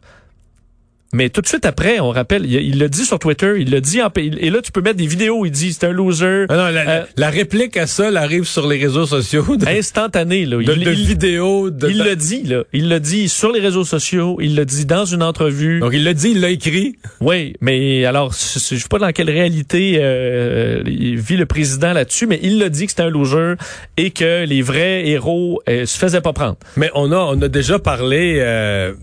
Mais 1.15 1.29
tout 1.29 1.39
de 1.41 1.47
suite 1.47 1.65
après, 1.65 1.99
on 2.01 2.09
rappelle, 2.09 2.45
il 2.45 2.55
il 2.71 2.79
l'a 2.79 2.89
dit 2.89 3.05
sur 3.05 3.19
Twitter, 3.19 3.53
il 3.57 3.71
l'a 3.71 3.79
dit 3.79 4.01
en 4.01 4.09
et 4.17 4.49
là 4.49 4.59
tu 4.61 4.71
peux 4.73 4.81
mettre 4.81 4.97
des 4.97 5.07
vidéos 5.07 5.39
où 5.39 5.45
il 5.45 5.51
dit 5.51 5.71
c'est 5.71 5.85
un 5.85 5.91
loser 5.91 6.45
Ah 6.49 6.57
non, 6.57 6.69
la, 6.69 6.89
Euh, 6.89 7.03
la 7.15 7.29
réplique 7.29 7.77
à 7.77 7.87
ça, 7.87 8.09
elle 8.09 8.17
arrive 8.17 8.43
sur 8.43 8.67
les 8.67 8.77
réseaux 8.77 9.05
sociaux. 9.05 9.45
De, 9.55 9.65
instantané 9.67 10.45
là. 10.45 10.57
de, 10.57 10.61
il 10.63 10.83
de 10.83 10.91
il- 10.91 11.05
vidéos. 11.05 11.69
De, 11.69 11.89
il 11.89 11.99
l'a 11.99 12.15
dit 12.15 12.43
là, 12.43 12.63
il 12.73 12.89
l'a 12.89 12.99
dit 12.99 13.29
sur 13.29 13.51
les 13.53 13.61
réseaux 13.61 13.85
sociaux, 13.85 14.37
il 14.41 14.55
l'a 14.55 14.65
dit 14.65 14.85
dans 14.85 15.05
une 15.05 15.23
entrevue. 15.23 15.79
Donc, 15.79 15.91
il 15.93 16.03
l'a 16.03 16.13
dit, 16.13 16.31
il 16.31 16.41
l'a 16.41 16.49
écrit. 16.49 16.97
Oui, 17.21 17.55
mais 17.61 18.03
alors 18.05 18.33
je 18.33 18.59
sais 18.59 18.75
pas 18.89 18.99
dans 18.99 19.11
quelle 19.11 19.29
réalité 19.29 19.97
euh, 20.01 20.81
il 20.85 21.17
vit 21.19 21.37
le 21.37 21.45
président 21.45 21.93
là-dessus, 21.93 22.27
mais 22.27 22.39
il 22.43 22.59
l'a 22.59 22.69
dit 22.69 22.85
que 22.85 22.91
c'était 22.91 23.03
un 23.03 23.09
loser 23.09 23.53
et 23.97 24.11
que 24.11 24.45
les 24.45 24.61
vrais 24.61 25.07
héros 25.07 25.61
euh, 25.69 25.85
se 25.85 25.97
faisaient 25.97 26.21
pas 26.21 26.33
prendre. 26.33 26.57
Mais 26.75 26.89
on 26.93 27.11
a, 27.11 27.17
on 27.17 27.41
a 27.41 27.47
déjà 27.47 27.79
parlé 27.79 28.35
euh, 28.39 28.93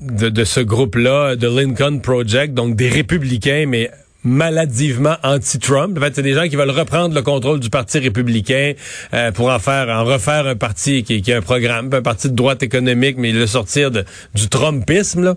de, 0.00 0.28
de 0.28 0.44
ce 0.44 0.60
groupe-là, 0.60 1.36
de 1.36 1.48
Lincoln 1.48 2.00
Project, 2.00 2.54
donc 2.54 2.76
des 2.76 2.88
républicains, 2.88 3.64
mais 3.66 3.90
maladivement 4.24 5.16
anti-Trump. 5.22 5.96
En 5.96 6.00
fait, 6.00 6.16
c'est 6.16 6.22
des 6.22 6.34
gens 6.34 6.48
qui 6.48 6.56
veulent 6.56 6.70
reprendre 6.70 7.14
le 7.14 7.22
contrôle 7.22 7.60
du 7.60 7.70
Parti 7.70 7.98
républicain 7.98 8.74
euh, 9.14 9.32
pour 9.32 9.48
en 9.50 9.58
faire, 9.58 9.88
en 9.88 10.04
refaire 10.04 10.46
un 10.46 10.56
parti 10.56 11.02
qui, 11.02 11.22
qui 11.22 11.32
a 11.32 11.38
un 11.38 11.42
programme, 11.42 11.90
un 11.92 12.02
parti 12.02 12.28
de 12.28 12.34
droite 12.34 12.62
économique, 12.62 13.16
mais 13.16 13.32
le 13.32 13.46
sortir 13.46 13.90
de, 13.90 14.04
du 14.34 14.48
Trumpisme. 14.48 15.22
Là. 15.22 15.36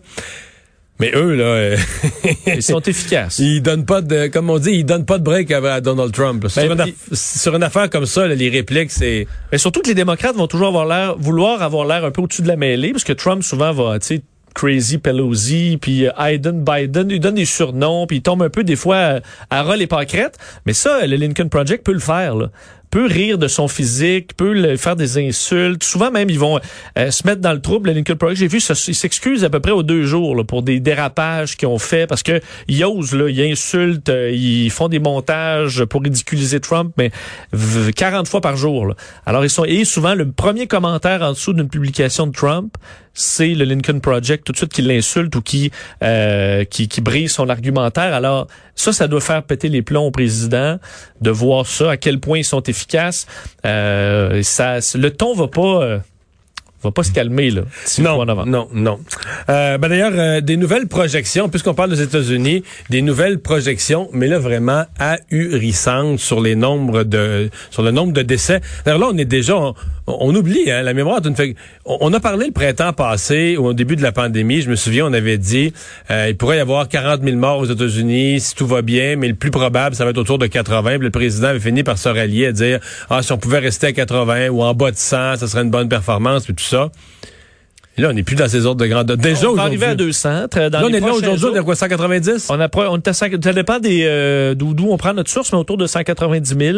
Mais 0.99 1.11
eux, 1.15 1.33
là, 1.35 1.43
euh, 1.43 1.77
Ils 2.45 2.61
sont 2.61 2.81
efficaces. 2.81 3.39
ils 3.39 3.61
donnent 3.61 3.85
pas 3.85 4.01
de, 4.01 4.27
comme 4.27 4.49
on 4.51 4.59
dit, 4.59 4.71
ils 4.71 4.85
donnent 4.85 5.05
pas 5.05 5.17
de 5.17 5.23
break 5.23 5.49
à, 5.51 5.57
à 5.73 5.81
Donald 5.81 6.11
Trump. 6.11 6.47
Sur, 6.47 6.75
Ben, 6.75 6.87
une 6.87 7.15
sur 7.15 7.55
une 7.55 7.63
affaire 7.63 7.89
comme 7.89 8.05
ça, 8.05 8.27
là, 8.27 8.35
les 8.35 8.49
répliques, 8.49 8.91
c'est 8.91 9.25
Mais 9.51 9.57
surtout 9.57 9.81
que 9.81 9.87
les 9.87 9.95
démocrates 9.95 10.35
vont 10.35 10.45
toujours 10.47 10.67
avoir 10.67 10.85
l'air, 10.85 11.17
vouloir 11.17 11.63
avoir 11.63 11.85
l'air 11.85 12.05
un 12.05 12.11
peu 12.11 12.21
au-dessus 12.21 12.43
de 12.43 12.47
la 12.47 12.55
mêlée, 12.55 12.91
parce 12.91 13.03
que 13.03 13.13
Trump 13.13 13.41
souvent 13.41 13.71
va, 13.71 13.97
tu 13.97 14.07
sais, 14.07 14.21
Crazy 14.53 14.97
Pelosi, 14.97 15.77
puis 15.81 16.07
euh, 16.07 16.11
Biden, 16.17 16.63
Biden, 16.63 17.09
il 17.09 17.19
donne 17.19 17.35
des 17.35 17.45
surnoms, 17.45 18.07
puis 18.07 18.17
il 18.17 18.21
tombe 18.21 18.43
un 18.43 18.49
peu 18.49 18.63
des 18.63 18.75
fois 18.75 18.95
euh, 18.95 19.19
à 19.49 19.63
ras 19.63 19.75
les. 19.75 19.87
Mais 20.65 20.73
ça, 20.73 21.05
le 21.05 21.15
Lincoln 21.15 21.49
Project 21.49 21.85
peut 21.85 21.93
le 21.93 21.99
faire, 21.99 22.35
là 22.35 22.49
peut 22.91 23.05
rire 23.07 23.37
de 23.37 23.47
son 23.47 23.67
physique, 23.67 24.35
peut 24.35 24.53
le 24.53 24.77
faire 24.77 24.95
des 24.95 25.17
insultes. 25.17 25.83
Souvent 25.83 26.11
même, 26.11 26.29
ils 26.29 26.37
vont 26.39 26.59
euh, 26.97 27.09
se 27.09 27.25
mettre 27.25 27.41
dans 27.41 27.53
le 27.53 27.61
trouble. 27.61 27.89
Le 27.89 27.95
Lincoln 27.95 28.15
Project, 28.17 28.39
j'ai 28.39 28.47
vu, 28.47 28.59
ça, 28.59 28.73
ils 28.87 28.93
s'excusent 28.95 29.43
à 29.45 29.49
peu 29.49 29.59
près 29.61 29.71
aux 29.71 29.81
deux 29.83 30.03
jours 30.03 30.35
là, 30.35 30.43
pour 30.43 30.61
des 30.61 30.79
dérapages 30.79 31.55
qu'ils 31.57 31.69
ont 31.69 31.79
fait 31.79 32.05
parce 32.05 32.21
que 32.21 32.41
ils 32.67 32.83
osent, 32.83 33.13
là, 33.15 33.29
ils 33.29 33.41
insultent, 33.51 34.09
euh, 34.09 34.29
ils 34.31 34.69
font 34.69 34.89
des 34.89 34.99
montages 34.99 35.83
pour 35.85 36.01
ridiculiser 36.03 36.59
Trump, 36.59 36.93
mais 36.97 37.11
v- 37.53 37.93
40 37.93 38.27
fois 38.27 38.41
par 38.41 38.57
jour. 38.57 38.85
là. 38.85 38.95
Alors 39.25 39.43
ils 39.45 39.49
sont 39.49 39.63
et 39.65 39.85
souvent 39.85 40.13
le 40.13 40.29
premier 40.31 40.67
commentaire 40.67 41.21
en 41.21 41.31
dessous 41.31 41.53
d'une 41.53 41.69
publication 41.69 42.27
de 42.27 42.33
Trump, 42.33 42.75
c'est 43.13 43.49
le 43.55 43.65
Lincoln 43.65 43.99
Project 43.99 44.45
tout 44.45 44.51
de 44.53 44.57
suite 44.57 44.71
qui 44.71 44.81
l'insulte 44.81 45.35
ou 45.35 45.41
qui, 45.41 45.69
euh, 46.03 46.63
qui 46.65 46.87
qui 46.87 47.01
brise 47.01 47.31
son 47.31 47.49
argumentaire. 47.49 48.13
Alors 48.13 48.47
ça, 48.75 48.93
ça 48.93 49.07
doit 49.07 49.19
faire 49.21 49.43
péter 49.43 49.67
les 49.69 49.81
plombs 49.81 50.05
au 50.07 50.11
président 50.11 50.77
de 51.19 51.29
voir 51.29 51.65
ça, 51.67 51.91
à 51.91 51.97
quel 51.97 52.19
point 52.19 52.39
ils 52.39 52.43
sont 52.45 52.61
efficaces. 52.63 52.80
Euh, 53.65 54.43
ça, 54.43 54.79
le 54.95 55.09
ton 55.09 55.33
va 55.33 55.47
pas. 55.47 56.01
Va 56.83 56.91
pas 56.91 57.03
se 57.03 57.11
calmer 57.11 57.51
là. 57.51 57.61
Non, 57.99 58.13
3 58.13 58.25
novembre. 58.25 58.47
non, 58.47 58.67
non. 58.73 58.99
Euh, 59.49 59.77
ben 59.77 59.89
d'ailleurs, 59.89 60.13
euh, 60.15 60.41
des 60.41 60.57
nouvelles 60.57 60.87
projections, 60.87 61.49
puisqu'on 61.49 61.73
parle 61.73 61.91
des 61.91 62.01
États-Unis, 62.01 62.63
des 62.89 63.01
nouvelles 63.01 63.39
projections, 63.39 64.09
mais 64.13 64.27
là 64.27 64.39
vraiment 64.39 64.85
ahurissantes 64.99 66.19
sur 66.19 66.41
les 66.41 66.55
nombres 66.55 67.03
de, 67.03 67.49
sur 67.69 67.83
le 67.83 67.91
nombre 67.91 68.13
de 68.13 68.21
décès. 68.21 68.61
D'ailleurs 68.85 68.99
là, 68.99 69.07
on 69.11 69.17
est 69.17 69.25
déjà, 69.25 69.55
on, 69.55 69.75
on 70.07 70.35
oublie, 70.35 70.71
hein, 70.71 70.81
la 70.81 70.93
mémoire 70.93 71.21
d'une 71.21 71.35
on 71.85 72.13
a 72.13 72.19
parlé 72.19 72.47
le 72.47 72.51
printemps 72.51 72.93
passé, 72.93 73.57
au 73.57 73.73
début 73.73 73.95
de 73.95 74.03
la 74.03 74.11
pandémie, 74.11 74.61
je 74.61 74.69
me 74.69 74.75
souviens, 74.75 75.05
on 75.07 75.13
avait 75.13 75.37
dit, 75.37 75.73
euh, 76.09 76.27
il 76.29 76.37
pourrait 76.37 76.57
y 76.57 76.59
avoir 76.59 76.87
40 76.87 77.23
000 77.23 77.37
morts 77.37 77.59
aux 77.59 77.65
États-Unis 77.65 78.39
si 78.39 78.55
tout 78.55 78.67
va 78.67 78.81
bien, 78.81 79.15
mais 79.15 79.27
le 79.27 79.35
plus 79.35 79.51
probable, 79.51 79.95
ça 79.95 80.03
va 80.03 80.11
être 80.11 80.17
autour 80.17 80.37
de 80.37 80.47
80. 80.47 80.97
Puis 80.97 80.99
le 80.99 81.09
président 81.09 81.47
avait 81.47 81.59
fini 81.59 81.83
par 81.83 81.97
se 81.97 82.09
rallier 82.09 82.47
à 82.47 82.51
dire, 82.51 82.79
ah, 83.09 83.21
si 83.21 83.31
on 83.31 83.37
pouvait 83.37 83.59
rester 83.59 83.87
à 83.87 83.93
80 83.93 84.49
ou 84.49 84.61
en 84.63 84.73
bas 84.73 84.91
de 84.91 84.97
100, 84.97 85.37
ça 85.37 85.47
serait 85.47 85.63
une 85.63 85.71
bonne 85.71 85.89
performance, 85.89 86.45
puis 86.45 86.53
tout 86.53 86.63
ça. 86.71 86.89
Là, 87.97 88.07
on 88.09 88.13
n'est 88.13 88.23
plus 88.23 88.37
dans 88.37 88.47
ces 88.47 88.65
ordres 88.65 88.81
de 88.81 88.87
grandeur. 88.87 89.17
Déjà 89.17 89.49
on 89.51 89.53
va 89.53 89.63
arriver 89.63 89.85
à 89.85 89.95
200. 89.95 90.45
Dans 90.53 90.69
Là, 90.71 90.81
on 90.85 90.87
les 90.87 90.97
est 90.97 90.99
là 91.01 91.13
aujourd'hui, 91.13 91.47
on 91.51 91.55
est 91.55 91.59
à 91.59 91.61
quoi, 91.61 91.75
190? 91.75 92.47
on, 92.49 92.59
a, 92.61 92.69
on 92.87 92.97
est 92.97 93.07
à 93.07 93.13
5 93.13 93.33
ça 93.43 93.51
dépend 93.53 93.79
des 93.79 94.05
euh, 94.05 94.55
d'où 94.55 94.73
on 94.89 94.95
prend 94.97 95.13
notre 95.13 95.29
source, 95.29 95.51
mais 95.51 95.59
autour 95.59 95.75
de 95.75 95.85
190 95.85 96.55
000. 96.57 96.77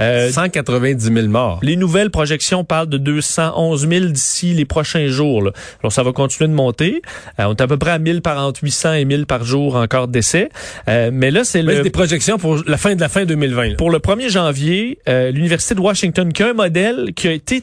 Euh, 0.00 0.30
190 0.30 1.12
000 1.12 1.26
morts. 1.28 1.60
les 1.62 1.76
nouvelles 1.76 2.10
projections 2.10 2.62
parlent 2.62 2.90
de 2.90 2.98
211 2.98 3.88
000 3.88 4.04
d'ici 4.06 4.52
les 4.52 4.66
prochains 4.66 5.06
jours. 5.06 5.42
là. 5.42 5.52
Alors, 5.82 5.92
ça 5.92 6.02
va 6.02 6.12
continuer 6.12 6.48
de 6.48 6.54
monter. 6.54 7.00
Euh, 7.40 7.44
on 7.46 7.54
est 7.54 7.62
à 7.62 7.66
peu 7.66 7.78
près 7.78 7.92
à 7.92 7.98
1000 7.98 8.20
par 8.20 8.38
entre 8.44 8.62
800 8.62 8.92
et 8.92 9.04
1000 9.06 9.24
par 9.24 9.44
jour 9.44 9.76
encore 9.76 10.08
d'essais. 10.08 10.50
Euh, 10.88 11.10
mais 11.10 11.30
là, 11.30 11.42
c'est 11.42 11.62
Mais 11.62 11.72
le... 11.72 11.76
c'est 11.78 11.84
des 11.84 11.90
projections 11.90 12.36
pour 12.36 12.58
la 12.66 12.76
fin 12.76 12.94
de 12.94 13.00
la 13.00 13.08
fin 13.08 13.24
2020. 13.24 13.64
là. 13.70 13.74
Pour 13.76 13.90
le 13.90 13.98
1er 13.98 14.28
janvier, 14.28 14.98
euh, 15.08 15.30
l'Université 15.30 15.74
de 15.74 15.80
Washington, 15.80 16.30
qui 16.34 16.42
a 16.42 16.50
un 16.50 16.52
modèle 16.54 17.12
qui 17.16 17.28
a 17.28 17.32
été 17.32 17.62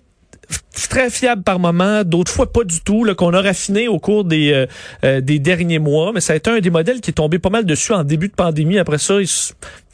très 0.90 1.10
fiable 1.10 1.44
par 1.44 1.60
moment, 1.60 2.04
d'autres 2.04 2.32
fois 2.32 2.52
pas 2.52 2.64
du 2.64 2.82
tout, 2.82 3.06
qu'on 3.18 3.34
a 3.34 3.42
raffiné 3.42 3.88
au 3.88 4.00
cours 4.00 4.24
des, 4.24 4.52
euh, 4.52 4.66
euh, 5.04 5.22
des 5.22 5.40
derniers 5.40 5.80
mois, 5.80 6.12
mais 6.14 6.22
ça 6.22 6.34
a 6.34 6.36
été 6.36 6.50
un 6.50 6.60
des 6.60 6.70
modèles 6.70 7.02
qui 7.02 7.12
est 7.12 7.14
tombé 7.14 7.40
pas 7.40 7.50
mal 7.50 7.66
dessus 7.66 7.94
en 7.94 8.04
début 8.04 8.30
de 8.30 8.34
pandémie. 8.34 8.80
Après 8.80 8.98
ça, 8.98 9.20
il 9.20 9.28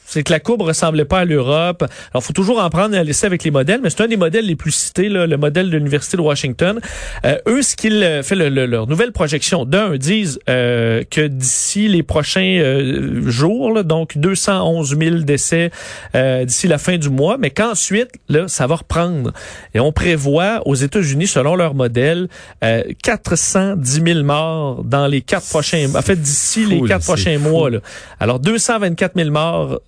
c'est 0.06 0.22
que 0.22 0.32
la 0.32 0.40
courbe 0.40 0.62
ressemblait 0.62 1.04
pas 1.04 1.20
à 1.20 1.24
l'Europe. 1.24 1.84
Alors, 2.12 2.22
faut 2.22 2.32
toujours 2.32 2.62
en 2.62 2.68
prendre 2.70 2.94
et 2.94 2.98
en 2.98 3.02
laisser 3.02 3.26
avec 3.26 3.42
les 3.44 3.50
modèles, 3.50 3.80
mais 3.82 3.90
c'est 3.90 4.02
un 4.02 4.08
des 4.08 4.16
modèles 4.16 4.46
les 4.46 4.56
plus 4.56 4.70
cités, 4.70 5.08
là, 5.08 5.26
le 5.26 5.36
modèle 5.36 5.70
de 5.70 5.76
l'Université 5.76 6.16
de 6.16 6.22
Washington. 6.22 6.80
Euh, 7.24 7.38
eux, 7.48 7.62
ce 7.62 7.74
qu'ils 7.76 8.02
euh, 8.02 8.22
fait 8.22 8.34
le- 8.34 8.48
le- 8.48 8.66
leur 8.66 8.86
nouvelle 8.86 9.12
projection, 9.12 9.64
d'un, 9.64 9.96
disent 9.96 10.38
euh, 10.48 11.02
que 11.10 11.26
d'ici 11.26 11.88
les 11.88 12.02
prochains 12.02 12.58
euh, 12.60 13.28
jours, 13.30 13.72
là, 13.72 13.82
donc 13.82 14.18
211 14.18 14.96
000 14.98 15.16
décès 15.20 15.70
euh, 16.14 16.44
d'ici 16.44 16.68
la 16.68 16.78
fin 16.78 16.96
du 16.98 17.08
mois, 17.10 17.36
mais 17.38 17.50
qu'ensuite, 17.50 18.10
là, 18.28 18.46
ça 18.48 18.66
va 18.66 18.76
reprendre. 18.76 19.32
Et 19.74 19.80
on 19.80 19.92
prévoit 19.92 20.60
aux 20.66 20.74
États-Unis, 20.74 21.26
selon 21.26 21.56
leur 21.56 21.74
modèle, 21.74 22.28
euh, 22.62 22.82
410 23.02 24.02
000 24.04 24.22
morts 24.24 24.84
dans 24.84 25.06
les 25.06 25.20
quatre 25.22 25.46
prochains, 25.48 25.86
en 25.94 26.02
fait, 26.02 26.16
d'ici 26.16 26.66
les 26.66 26.82
quatre 26.82 27.04
prochains 27.04 27.38
fou. 27.38 27.48
mois. 27.48 27.70
Là. 27.70 27.78
Alors, 28.20 28.38
224 28.40 29.12
000 29.16 29.30
morts 29.30 29.80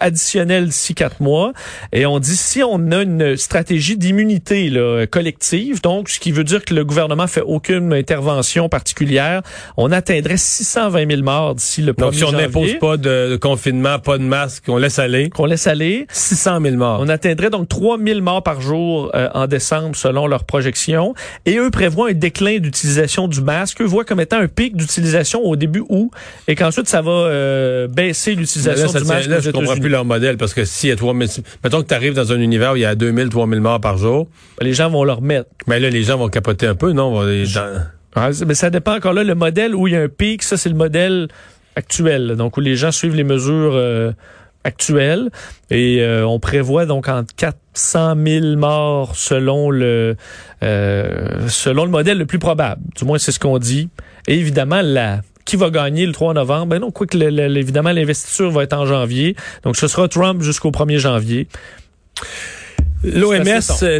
additionnels 0.00 0.66
d'ici 0.68 0.94
quatre 0.94 1.20
mois. 1.20 1.52
Et 1.92 2.06
on 2.06 2.18
dit 2.18 2.36
si 2.36 2.62
on 2.62 2.90
a 2.92 3.02
une 3.02 3.36
stratégie 3.36 3.96
d'immunité 3.96 4.72
collective, 5.10 5.80
donc 5.82 6.08
ce 6.08 6.20
qui 6.20 6.32
veut 6.32 6.44
dire 6.44 6.64
que 6.64 6.74
le 6.74 6.84
gouvernement 6.84 7.26
fait 7.26 7.40
aucune 7.40 7.92
intervention 7.92 8.68
particulière, 8.68 9.42
on 9.76 9.92
atteindrait 9.92 10.36
620 10.36 11.10
000 11.10 11.22
morts 11.22 11.54
d'ici 11.54 11.82
le 11.82 11.92
1er 11.92 12.00
Donc, 12.00 12.14
si 12.14 12.24
on 12.24 12.32
n'impose 12.32 12.74
pas 12.78 12.96
de, 12.96 13.36
confinement, 13.40 13.98
pas 13.98 14.18
de 14.18 14.22
masque, 14.22 14.64
on 14.68 14.76
laisse 14.76 14.98
aller, 14.98 15.30
qu'on 15.30 15.46
laisse 15.46 15.66
aller, 15.66 16.06
600 16.10 16.60
000 16.62 16.76
morts. 16.76 16.98
on 17.00 17.08
atteindrait 17.08 17.50
donc 17.50 17.68
3000 17.68 18.22
morts 18.22 18.42
par 18.42 18.60
jour 18.60 19.10
euh, 19.14 19.28
en 19.34 19.46
décembre 19.46 19.96
selon 19.96 20.26
leurs 20.26 20.44
projections. 20.44 21.14
Et 21.44 21.56
eux 21.56 21.70
prévoient 21.70 22.10
un 22.10 22.14
déclin 22.14 22.58
d'utilisation 22.58 23.28
du 23.28 23.40
masque. 23.40 23.80
Eux 23.80 23.86
voient 23.86 24.04
comme 24.04 24.20
étant 24.20 24.38
un 24.38 24.48
pic 24.48 24.76
d'utilisation 24.76 25.42
au 25.42 25.56
début 25.56 25.82
août 25.88 26.10
et 26.48 26.54
qu'ensuite 26.54 26.88
ça 26.88 27.02
va 27.02 27.10
euh, 27.10 27.88
baisser 27.88 28.34
l'utilisation 28.34 28.92
du 28.92 29.05
là, 29.14 29.40
je 29.40 29.50
comprends 29.50 29.62
États-Unis. 29.62 29.80
plus 29.80 29.90
leur 29.90 30.04
modèle 30.04 30.36
parce 30.36 30.54
que 30.54 30.64
s'il 30.64 30.90
y 30.90 30.92
a 30.92 30.96
3000, 30.96 31.28
mettons 31.64 31.82
que 31.82 31.88
tu 31.88 31.94
arrives 31.94 32.14
dans 32.14 32.32
un 32.32 32.40
univers 32.40 32.72
où 32.72 32.76
il 32.76 32.82
y 32.82 32.84
a 32.84 32.94
2000, 32.94 33.28
3000 33.28 33.60
morts 33.60 33.80
par 33.80 33.98
jour, 33.98 34.28
Les 34.60 34.72
gens 34.72 34.90
vont 34.90 35.04
leur 35.04 35.22
mettre. 35.22 35.48
mais 35.66 35.80
là, 35.80 35.90
les 35.90 36.02
gens 36.02 36.18
vont 36.18 36.28
capoter 36.28 36.66
un 36.66 36.74
peu, 36.74 36.92
non? 36.92 37.12
Dans- 37.22 37.82
Ah, 38.14 38.30
mais 38.46 38.54
ça 38.54 38.70
dépend 38.70 38.96
encore 38.96 39.12
là. 39.12 39.24
Le 39.24 39.34
modèle 39.34 39.74
où 39.74 39.86
il 39.88 39.92
y 39.92 39.96
a 39.96 40.00
un 40.02 40.08
pic, 40.08 40.42
ça 40.42 40.56
c'est 40.56 40.70
le 40.70 40.74
modèle 40.74 41.28
actuel. 41.74 42.34
Donc 42.36 42.56
où 42.56 42.60
les 42.60 42.74
gens 42.74 42.90
suivent 42.90 43.14
les 43.14 43.24
mesures 43.24 43.72
euh, 43.74 44.12
actuelles. 44.64 45.28
Et 45.70 45.98
euh, 46.00 46.26
on 46.26 46.40
prévoit 46.40 46.86
donc 46.86 47.08
entre 47.08 47.34
400 47.36 48.14
000 48.26 48.56
morts 48.56 49.16
selon 49.16 49.70
le 49.70 50.16
euh, 50.62 51.46
selon 51.48 51.84
le 51.84 51.90
modèle 51.90 52.16
le 52.18 52.26
plus 52.26 52.38
probable. 52.38 52.80
Du 52.96 53.04
moins 53.04 53.18
c'est 53.18 53.32
ce 53.32 53.38
qu'on 53.40 53.58
dit. 53.58 53.88
Et 54.26 54.38
évidemment 54.38 54.80
la 54.82 55.20
qui 55.46 55.56
va 55.56 55.70
gagner 55.70 56.04
le 56.04 56.12
3 56.12 56.34
novembre? 56.34 56.66
Ben 56.66 56.78
non, 56.80 56.90
quoi 56.90 57.06
que 57.06 57.16
le- 57.16 57.30
le- 57.30 57.56
évidemment 57.56 57.92
l'investiture 57.92 58.50
va 58.50 58.64
être 58.64 58.74
en 58.74 58.84
janvier. 58.84 59.34
Donc 59.62 59.76
ce 59.76 59.88
sera 59.88 60.08
Trump 60.08 60.42
jusqu'au 60.42 60.70
1er 60.70 60.98
janvier. 60.98 61.48
L'OMS, 63.04 63.44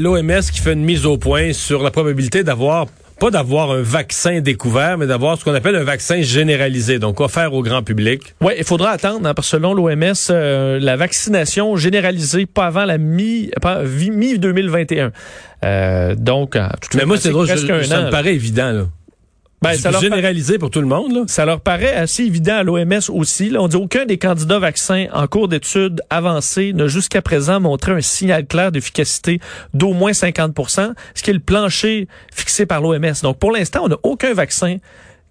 l'OMS 0.01 0.41
qui 0.53 0.61
fait 0.61 0.73
une 0.73 0.85
mise 0.85 1.07
au 1.07 1.17
point 1.19 1.53
sur 1.53 1.83
la 1.83 1.91
probabilité 1.91 2.43
d'avoir 2.43 2.87
pas 3.19 3.31
d'avoir 3.31 3.71
un 3.71 3.81
vaccin 3.81 4.41
découvert, 4.41 4.99
mais 4.99 5.07
d'avoir 5.07 5.39
ce 5.39 5.45
qu'on 5.45 5.55
appelle 5.55 5.75
un 5.77 5.85
vaccin 5.85 6.21
généralisé, 6.21 6.99
donc 6.99 7.21
offert 7.23 7.55
au 7.55 7.63
grand 7.63 7.83
public. 7.83 8.35
Oui, 8.43 8.53
il 8.59 8.65
faudra 8.65 8.91
attendre, 8.91 9.27
hein, 9.27 9.33
parce 9.33 9.49
que 9.51 9.57
selon 9.57 9.73
l'OMS, 9.73 10.13
euh, 10.29 10.79
la 10.79 10.97
vaccination 10.97 11.77
généralisée 11.77 12.45
pas 12.45 12.67
avant 12.67 12.85
la 12.85 12.99
mi 12.99 13.51
vi- 13.85 14.11
mi-2021. 14.11 15.13
Euh, 15.65 16.15
donc, 16.15 16.57
en 16.57 16.69
toute 16.79 16.95
Mais 16.95 17.07
moi, 17.07 17.17
c'est 17.17 17.31
drôle, 17.31 17.47
je- 17.49 17.57
ça 17.57 17.97
an, 17.97 17.99
me 18.01 18.05
là. 18.05 18.11
paraît 18.11 18.35
évident. 18.35 18.71
Là. 18.73 18.87
Ben, 19.63 19.75
ça, 19.75 19.91
leur, 19.91 20.01
généralisé 20.01 20.59
pour 20.59 20.71
tout 20.71 20.81
le 20.81 20.87
monde. 20.87 21.13
Là. 21.13 21.25
ça 21.29 21.47
leur 21.47 21.61
paraît 21.61 21.95
assez 21.95 22.25
évident 22.25 22.57
à 22.57 22.63
l'OMS 22.63 23.01
aussi. 23.09 23.49
Là, 23.49 23.63
on 23.63 23.69
dit 23.69 23.77
aucun 23.77 24.05
des 24.05 24.19
candidats 24.19 24.59
vaccins 24.59 25.07
en 25.13 25.27
cours 25.27 25.49
d'études 25.49 26.03
avancées 26.11 26.73
n'a 26.73 26.89
jusqu'à 26.89 27.23
présent 27.23 27.59
montré 27.59 27.93
un 27.93 28.03
signal 28.03 28.47
clair 28.47 28.71
d'efficacité 28.71 29.41
d'au 29.73 29.93
moins 29.93 30.13
50% 30.13 30.93
ce 31.15 31.23
qui 31.23 31.31
est 31.31 31.35
le 31.35 31.41
plancher 31.41 32.07
fixé 32.35 32.67
par 32.67 32.81
l'OMS. 32.81 33.15
Donc, 33.23 33.39
pour 33.39 33.51
l'instant, 33.51 33.81
on 33.85 33.89
n'a 33.89 33.97
aucun 34.03 34.35
vaccin 34.35 34.77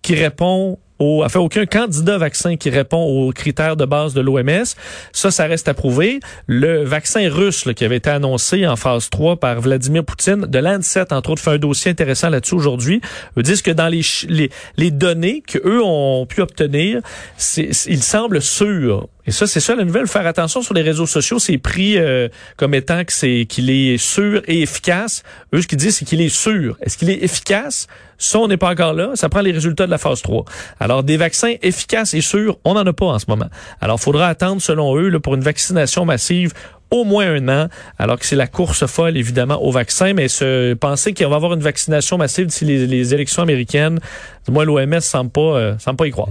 qui 0.01 0.15
répond 0.15 0.79
au, 0.99 1.23
enfin, 1.25 1.39
aucun 1.39 1.65
candidat 1.65 2.17
vaccin 2.17 2.55
qui 2.55 2.69
répond 2.69 3.03
aux 3.03 3.31
critères 3.31 3.75
de 3.75 3.85
base 3.85 4.13
de 4.13 4.21
l'OMS. 4.21 4.63
Ça, 5.11 5.31
ça 5.31 5.45
reste 5.45 5.67
à 5.67 5.73
prouver. 5.73 6.19
Le 6.47 6.83
vaccin 6.83 7.29
russe 7.29 7.65
là, 7.65 7.73
qui 7.73 7.83
avait 7.85 7.97
été 7.97 8.09
annoncé 8.09 8.65
en 8.67 8.75
phase 8.75 9.09
3 9.09 9.37
par 9.37 9.59
Vladimir 9.61 10.03
Poutine, 10.05 10.45
de 10.47 10.59
l'ANSET, 10.59 11.11
entre 11.11 11.31
autres, 11.31 11.41
fait 11.41 11.51
un 11.51 11.57
dossier 11.57 11.91
intéressant 11.91 12.29
là-dessus 12.29 12.55
aujourd'hui. 12.55 13.01
Eux 13.37 13.43
disent 13.43 13.61
que 13.61 13.71
dans 13.71 13.87
les, 13.87 14.01
les, 14.29 14.49
les 14.77 14.91
données 14.91 15.43
qu'eux 15.45 15.81
ont 15.83 16.25
pu 16.25 16.41
obtenir, 16.41 17.01
c'est- 17.37 17.71
il 17.87 18.01
semble 18.03 18.41
sûr. 18.41 19.07
Et 19.27 19.31
ça, 19.31 19.47
c'est 19.47 19.59
ça 19.59 19.75
la 19.75 19.83
nouvelle. 19.83 20.07
Faire 20.07 20.27
attention 20.27 20.61
sur 20.61 20.73
les 20.73 20.81
réseaux 20.81 21.07
sociaux, 21.07 21.39
c'est 21.39 21.57
pris 21.57 21.97
euh, 21.97 22.29
comme 22.57 22.73
étant 22.73 23.03
que 23.03 23.13
c'est 23.13 23.45
qu'il 23.49 23.69
est 23.69 23.97
sûr 23.97 24.41
et 24.47 24.61
efficace. 24.61 25.23
Eux, 25.53 25.61
ce 25.61 25.67
qu'ils 25.67 25.77
disent, 25.77 25.97
c'est 25.97 26.05
qu'il 26.05 26.21
est 26.21 26.29
sûr. 26.29 26.77
Est-ce 26.81 26.97
qu'il 26.97 27.09
est 27.09 27.23
efficace? 27.23 27.87
Ça, 28.17 28.39
on 28.39 28.47
n'est 28.47 28.57
pas 28.57 28.71
encore 28.71 28.93
là. 28.93 29.11
Ça 29.15 29.27
prend 29.27 29.41
les 29.41 29.51
résultats 29.51 29.87
de 29.87 29.91
la 29.91 29.97
phase 29.97 30.21
3. 30.21 30.45
Alors, 30.79 31.03
des 31.03 31.17
vaccins 31.17 31.53
efficaces 31.61 32.13
et 32.13 32.21
sûrs, 32.21 32.59
on 32.63 32.75
n'en 32.75 32.85
a 32.85 32.93
pas 32.93 33.07
en 33.07 33.19
ce 33.19 33.25
moment. 33.27 33.49
Alors, 33.81 33.99
faudra 33.99 34.27
attendre, 34.27 34.61
selon 34.61 34.95
eux, 34.95 35.09
là, 35.09 35.19
pour 35.19 35.35
une 35.35 35.43
vaccination 35.43 36.05
massive 36.05 36.53
au 36.91 37.03
moins 37.03 37.27
un 37.27 37.49
an, 37.49 37.67
alors 37.97 38.19
que 38.19 38.25
c'est 38.25 38.35
la 38.35 38.47
course 38.47 38.85
folle, 38.85 39.17
évidemment, 39.17 39.61
au 39.61 39.71
vaccin, 39.71 40.13
mais 40.13 40.27
se 40.27 40.73
penser 40.75 41.13
qu'on 41.13 41.29
va 41.29 41.35
avoir 41.35 41.53
une 41.53 41.61
vaccination 41.61 42.17
massive 42.17 42.45
d'ici 42.45 42.63
les, 42.63 42.85
les 42.85 43.13
élections 43.13 43.41
américaines, 43.41 43.99
du 44.45 44.51
moins 44.53 44.65
l'OMS 44.65 44.99
semble 45.01 45.31
pas, 45.31 45.41
euh, 45.41 45.77
semble 45.79 45.97
pas 45.97 46.07
y 46.07 46.11
croire. 46.11 46.29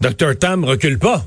Dr 0.00 0.38
Tam 0.38 0.64
recule 0.64 0.98
pas. 0.98 1.24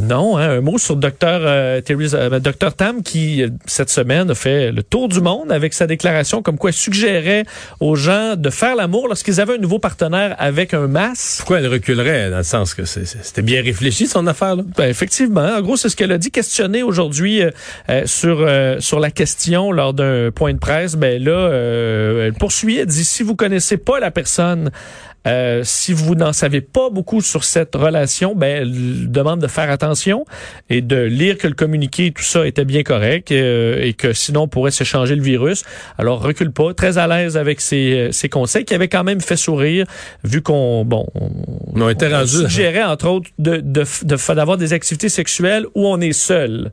Non, 0.00 0.38
hein, 0.38 0.48
un 0.58 0.60
mot 0.60 0.78
sur 0.78 0.96
Dr 0.96 1.14
euh, 1.22 1.80
Theresa- 1.80 2.16
euh, 2.32 2.38
Dr 2.40 2.72
Tam 2.74 3.02
qui 3.02 3.42
euh, 3.42 3.48
cette 3.66 3.90
semaine 3.90 4.30
a 4.30 4.34
fait 4.34 4.72
le 4.72 4.82
tour 4.82 5.08
du 5.08 5.20
monde 5.20 5.52
avec 5.52 5.74
sa 5.74 5.86
déclaration 5.86 6.42
comme 6.42 6.56
quoi 6.56 6.70
il 6.70 6.74
suggérait 6.74 7.44
aux 7.80 7.96
gens 7.96 8.36
de 8.36 8.50
faire 8.50 8.74
l'amour 8.76 9.08
lorsqu'ils 9.08 9.40
avaient 9.40 9.54
un 9.54 9.58
nouveau 9.58 9.78
partenaire 9.78 10.34
avec 10.38 10.72
un 10.74 10.86
masque. 10.86 11.38
Pourquoi 11.38 11.58
elle 11.58 11.68
reculerait 11.68 12.30
dans 12.30 12.38
le 12.38 12.42
sens 12.42 12.74
que 12.74 12.84
c'était 12.84 13.42
bien 13.42 13.62
réfléchi 13.62 14.06
son 14.06 14.26
affaire 14.26 14.56
là? 14.56 14.62
Ben, 14.76 14.88
effectivement, 14.88 15.56
en 15.56 15.60
gros, 15.60 15.76
c'est 15.76 15.88
ce 15.88 15.96
qu'elle 15.96 16.12
a 16.12 16.18
dit, 16.18 16.30
questionné 16.30 16.82
aujourd'hui 16.82 17.42
euh, 17.42 17.50
euh, 17.90 18.02
sur 18.06 18.38
euh, 18.40 18.80
sur 18.80 19.00
la 19.00 19.10
question 19.10 19.72
lors 19.72 19.92
d'un 19.94 20.30
point 20.30 20.52
de 20.54 20.58
presse. 20.58 20.96
Ben 20.96 21.22
là, 21.22 21.32
euh, 21.32 22.26
elle 22.26 22.34
poursuit, 22.34 22.78
elle 22.78 22.86
dit 22.86 23.04
si 23.04 23.22
vous 23.22 23.36
connaissez 23.36 23.76
pas 23.76 24.00
la 24.00 24.10
personne, 24.10 24.70
euh, 25.26 25.62
si 25.64 25.92
vous 25.92 26.14
n'en 26.14 26.32
savez 26.32 26.60
pas 26.60 26.88
beaucoup 26.90 27.20
sur 27.20 27.44
cette 27.44 27.74
relation, 27.74 28.34
ben 28.34 28.62
elle 28.62 29.10
demande 29.10 29.40
de 29.40 29.46
faire 29.48 29.70
attention 29.70 30.24
et 30.70 30.80
de 30.80 30.96
lire 30.96 31.36
que 31.38 31.48
le 31.48 31.54
communiqué, 31.54 32.12
tout 32.12 32.22
ça 32.22 32.46
était 32.46 32.64
bien 32.64 32.82
correct 32.82 33.32
euh, 33.32 33.80
et 33.82 33.92
que 33.92 34.12
sinon 34.12 34.42
on 34.42 34.48
pourrait 34.48 34.70
s'échanger 34.70 35.16
le 35.16 35.22
virus. 35.22 35.64
Alors 35.98 36.22
recule 36.22 36.52
pas, 36.52 36.74
très 36.74 36.98
à 36.98 37.06
l'aise 37.06 37.36
avec 37.36 37.60
ses, 37.60 38.08
ses 38.12 38.28
conseils 38.28 38.64
qui 38.64 38.74
avaient 38.74 38.88
quand 38.88 39.04
même 39.04 39.20
fait 39.20 39.36
sourire 39.36 39.86
vu 40.24 40.42
qu'on 40.42 40.84
bon 40.84 41.06
on- 41.14 41.30
On 41.74 41.88
était 41.88 42.06
on 42.12 42.18
rendu. 42.18 42.28
suggérait, 42.28 42.82
entre 42.84 43.08
autres, 43.08 43.30
de, 43.38 43.56
de, 43.56 43.84
de- 44.04 44.34
d'avoir 44.34 44.56
des 44.56 44.72
activités 44.72 45.08
sexuelles 45.08 45.66
où 45.74 45.86
on 45.86 46.00
est 46.00 46.12
seul. 46.12 46.70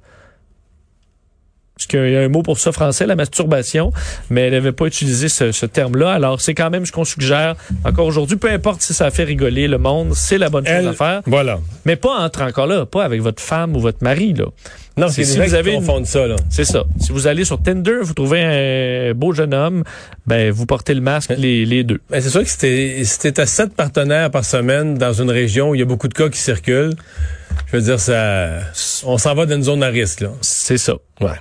Parce 1.75 1.87
qu'il 1.87 2.09
y 2.11 2.15
a 2.15 2.21
un 2.21 2.27
mot 2.29 2.43
pour 2.43 2.59
ça 2.59 2.71
français, 2.71 3.07
la 3.07 3.15
masturbation, 3.15 3.91
mais 4.29 4.41
elle 4.41 4.53
n'avait 4.53 4.71
pas 4.73 4.85
utilisé 4.85 5.27
ce, 5.27 5.51
ce 5.51 5.65
terme-là. 5.65 6.11
Alors, 6.11 6.39
c'est 6.39 6.53
quand 6.53 6.69
même 6.69 6.85
ce 6.85 6.91
qu'on 6.91 7.03
suggère 7.03 7.55
encore 7.83 8.05
aujourd'hui. 8.05 8.37
Peu 8.37 8.51
importe 8.51 8.81
si 8.83 8.93
ça 8.93 9.09
fait 9.09 9.23
rigoler 9.23 9.67
le 9.67 9.79
monde, 9.79 10.13
c'est 10.13 10.37
la 10.37 10.49
bonne 10.49 10.65
chose 10.67 10.75
Elle- 10.77 10.87
à 10.89 10.93
faire. 10.93 11.21
Voilà. 11.25 11.59
Mais 11.85 11.95
pas 11.95 12.15
entre 12.19 12.43
encore 12.43 12.67
là, 12.67 12.85
pas 12.85 13.03
avec 13.03 13.21
votre 13.21 13.41
femme 13.41 13.75
ou 13.75 13.79
votre 13.79 14.03
mari, 14.03 14.33
là. 14.33 14.45
Non, 14.95 15.07
C'est 15.07 15.23
si 15.23 15.39
vous 15.39 15.55
avez 15.55 15.73
une- 15.73 16.05
ça 16.05 16.27
là. 16.27 16.35
C'est 16.51 16.65
ça. 16.65 16.83
Si 16.99 17.11
vous 17.11 17.25
allez 17.25 17.43
sur 17.43 17.59
Tinder, 17.59 18.01
vous 18.03 18.13
trouvez 18.13 18.43
un 19.09 19.13
beau 19.15 19.33
jeune 19.33 19.55
homme, 19.55 19.83
ben, 20.27 20.51
vous 20.51 20.67
portez 20.67 20.93
le 20.93 21.01
masque, 21.01 21.33
les, 21.35 21.65
les 21.65 21.83
deux. 21.83 21.99
Ben, 22.11 22.21
c'est 22.21 22.29
sûr 22.29 22.43
que 22.43 22.47
c'était 22.49 23.01
c'était 23.03 23.39
à 23.41 23.47
sept 23.47 23.73
partenaires 23.73 24.29
par 24.29 24.45
semaine 24.45 24.93
dans 24.99 25.13
une 25.13 25.31
région 25.31 25.71
où 25.71 25.75
il 25.75 25.79
y 25.79 25.81
a 25.81 25.85
beaucoup 25.85 26.07
de 26.07 26.13
cas 26.13 26.29
qui 26.29 26.37
circulent. 26.37 26.93
Je 27.73 27.79
veux 27.79 27.83
dire, 27.83 27.99
ça, 27.99 28.59
on 29.03 29.17
s'en 29.17 29.33
va 29.33 29.47
dans 29.47 29.55
une 29.55 29.63
zone 29.63 29.81
à 29.81 29.87
risque 29.87 30.19
là. 30.21 30.29
C'est 30.41 30.77
ça. 30.77 30.93
Ouais. 31.19 31.31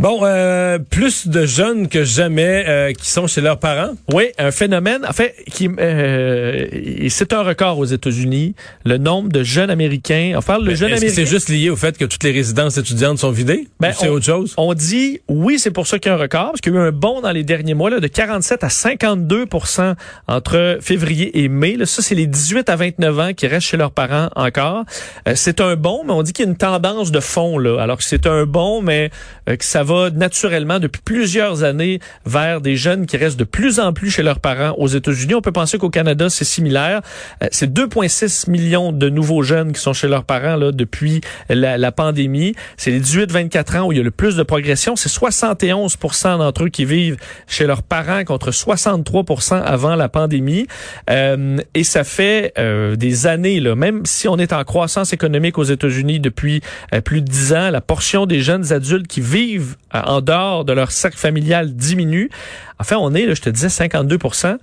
Bon, 0.00 0.20
euh, 0.22 0.78
plus 0.78 1.26
de 1.26 1.44
jeunes 1.44 1.88
que 1.88 2.04
jamais 2.04 2.64
euh, 2.68 2.92
qui 2.92 3.10
sont 3.10 3.26
chez 3.26 3.40
leurs 3.40 3.58
parents. 3.58 3.94
Oui, 4.12 4.26
un 4.38 4.52
phénomène, 4.52 5.04
en 5.04 5.12
fait, 5.12 5.34
qui 5.50 5.68
euh, 5.76 6.66
c'est 7.08 7.32
un 7.32 7.42
record 7.42 7.80
aux 7.80 7.84
États-Unis, 7.84 8.54
le 8.84 8.98
nombre 8.98 9.28
de 9.28 9.42
jeunes 9.42 9.70
Américains. 9.70 10.38
Jeunes 10.38 10.68
Est-ce 10.68 10.80
que 10.80 10.84
Américains. 10.84 11.12
c'est 11.12 11.26
juste 11.26 11.48
lié 11.48 11.68
au 11.68 11.74
fait 11.74 11.98
que 11.98 12.04
toutes 12.04 12.22
les 12.22 12.30
résidences 12.30 12.76
étudiantes 12.76 13.18
sont 13.18 13.32
vidées? 13.32 13.66
Ben, 13.80 13.90
Ou 13.90 13.94
c'est 13.98 14.08
autre 14.08 14.24
chose? 14.24 14.54
On 14.56 14.72
dit 14.72 15.20
oui, 15.26 15.58
c'est 15.58 15.72
pour 15.72 15.88
ça 15.88 15.98
qu'il 15.98 16.10
y 16.10 16.12
a 16.12 16.16
un 16.16 16.20
record, 16.20 16.50
parce 16.52 16.60
qu'il 16.60 16.72
y 16.72 16.76
a 16.76 16.78
eu 16.78 16.82
un 16.84 16.92
bond 16.92 17.20
dans 17.20 17.32
les 17.32 17.42
derniers 17.42 17.74
mois 17.74 17.90
là, 17.90 17.98
de 17.98 18.06
47 18.06 18.62
à 18.62 18.68
52% 18.68 19.94
entre 20.28 20.78
février 20.80 21.42
et 21.42 21.48
mai. 21.48 21.74
Là, 21.76 21.86
ça, 21.86 22.02
c'est 22.02 22.14
les 22.14 22.28
18 22.28 22.68
à 22.68 22.76
29 22.76 23.18
ans 23.18 23.32
qui 23.34 23.48
restent 23.48 23.66
chez 23.66 23.76
leurs 23.76 23.90
parents 23.90 24.28
encore. 24.36 24.84
Euh, 25.26 25.32
c'est 25.34 25.60
un 25.60 25.74
bond, 25.74 26.02
mais 26.06 26.12
on 26.12 26.22
dit 26.22 26.32
qu'il 26.32 26.44
y 26.44 26.48
a 26.48 26.50
une 26.52 26.56
tendance 26.56 27.10
de 27.10 27.18
fond. 27.18 27.58
Là. 27.58 27.82
Alors 27.82 27.96
que 27.96 28.04
c'est 28.04 28.28
un 28.28 28.46
bond, 28.46 28.80
mais 28.80 29.10
euh, 29.48 29.56
que 29.56 29.64
ça 29.64 29.82
va 29.88 30.10
naturellement 30.10 30.78
depuis 30.78 31.00
plusieurs 31.04 31.64
années 31.64 32.00
vers 32.26 32.60
des 32.60 32.76
jeunes 32.76 33.06
qui 33.06 33.16
restent 33.16 33.38
de 33.38 33.44
plus 33.44 33.80
en 33.80 33.92
plus 33.92 34.10
chez 34.10 34.22
leurs 34.22 34.40
parents 34.40 34.74
aux 34.76 34.88
États-Unis. 34.88 35.34
On 35.34 35.40
peut 35.40 35.52
penser 35.52 35.78
qu'au 35.78 35.90
Canada, 35.90 36.28
c'est 36.28 36.44
similaire. 36.44 37.00
Euh, 37.42 37.48
c'est 37.50 37.72
2,6 37.72 38.50
millions 38.50 38.92
de 38.92 39.08
nouveaux 39.08 39.42
jeunes 39.42 39.72
qui 39.72 39.80
sont 39.80 39.92
chez 39.92 40.08
leurs 40.08 40.24
parents 40.24 40.56
là, 40.56 40.72
depuis 40.72 41.20
la, 41.48 41.92
pandémie. 41.92 42.54
C'est 42.76 42.90
les 42.90 43.00
18-24 43.00 43.78
ans 43.78 43.86
où 43.86 43.92
il 43.92 43.98
y 43.98 44.00
a 44.00 44.04
le 44.04 44.10
plus 44.10 44.36
de 44.36 44.42
progression. 44.42 44.94
C'est 44.94 45.08
71% 45.08 46.38
d'entre 46.38 46.64
eux 46.64 46.68
qui 46.68 46.84
vivent 46.84 47.16
chez 47.46 47.66
leurs 47.66 47.82
parents 47.82 48.24
contre 48.24 48.50
63% 48.50 49.60
avant 49.62 49.96
la 49.96 50.08
pandémie. 50.08 50.66
Euh, 51.10 51.56
et 51.74 51.84
ça 51.84 52.04
fait 52.04 52.52
euh, 52.58 52.96
des 52.96 53.26
années, 53.26 53.60
là, 53.60 53.74
même 53.74 54.04
si 54.04 54.28
on 54.28 54.36
est 54.36 54.52
en 54.52 54.62
croissance 54.64 55.12
économique 55.12 55.58
aux 55.58 55.64
États-Unis 55.64 56.20
depuis 56.20 56.60
euh, 56.94 57.00
plus 57.00 57.22
de 57.22 57.26
10 57.26 57.52
ans, 57.54 57.70
la 57.70 57.80
portion 57.80 58.26
des 58.26 58.40
jeunes 58.40 58.72
adultes 58.72 59.06
qui 59.06 59.20
vivent 59.20 59.76
euh, 59.94 60.00
en 60.04 60.20
dehors 60.20 60.64
de 60.64 60.72
leur 60.72 60.90
cercle 60.90 61.18
familial 61.18 61.74
diminue. 61.74 62.30
Enfin, 62.78 62.96
on 62.98 63.14
est, 63.14 63.26
là, 63.26 63.34
je 63.34 63.42
te 63.42 63.50
disais, 63.50 63.68
52% 63.68 64.58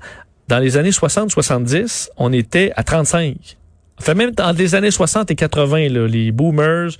Dans 0.47 0.59
les 0.59 0.77
années 0.77 0.91
60-70, 0.91 2.09
on 2.17 2.31
était 2.31 2.71
à 2.75 2.83
35 2.83 3.57
Enfin, 3.99 4.13
même 4.13 4.31
dans 4.31 4.51
les 4.51 4.75
années 4.75 4.91
60 4.91 5.31
et 5.31 5.35
80, 5.35 5.89
là, 5.89 6.07
les 6.07 6.31
boomers, 6.31 6.91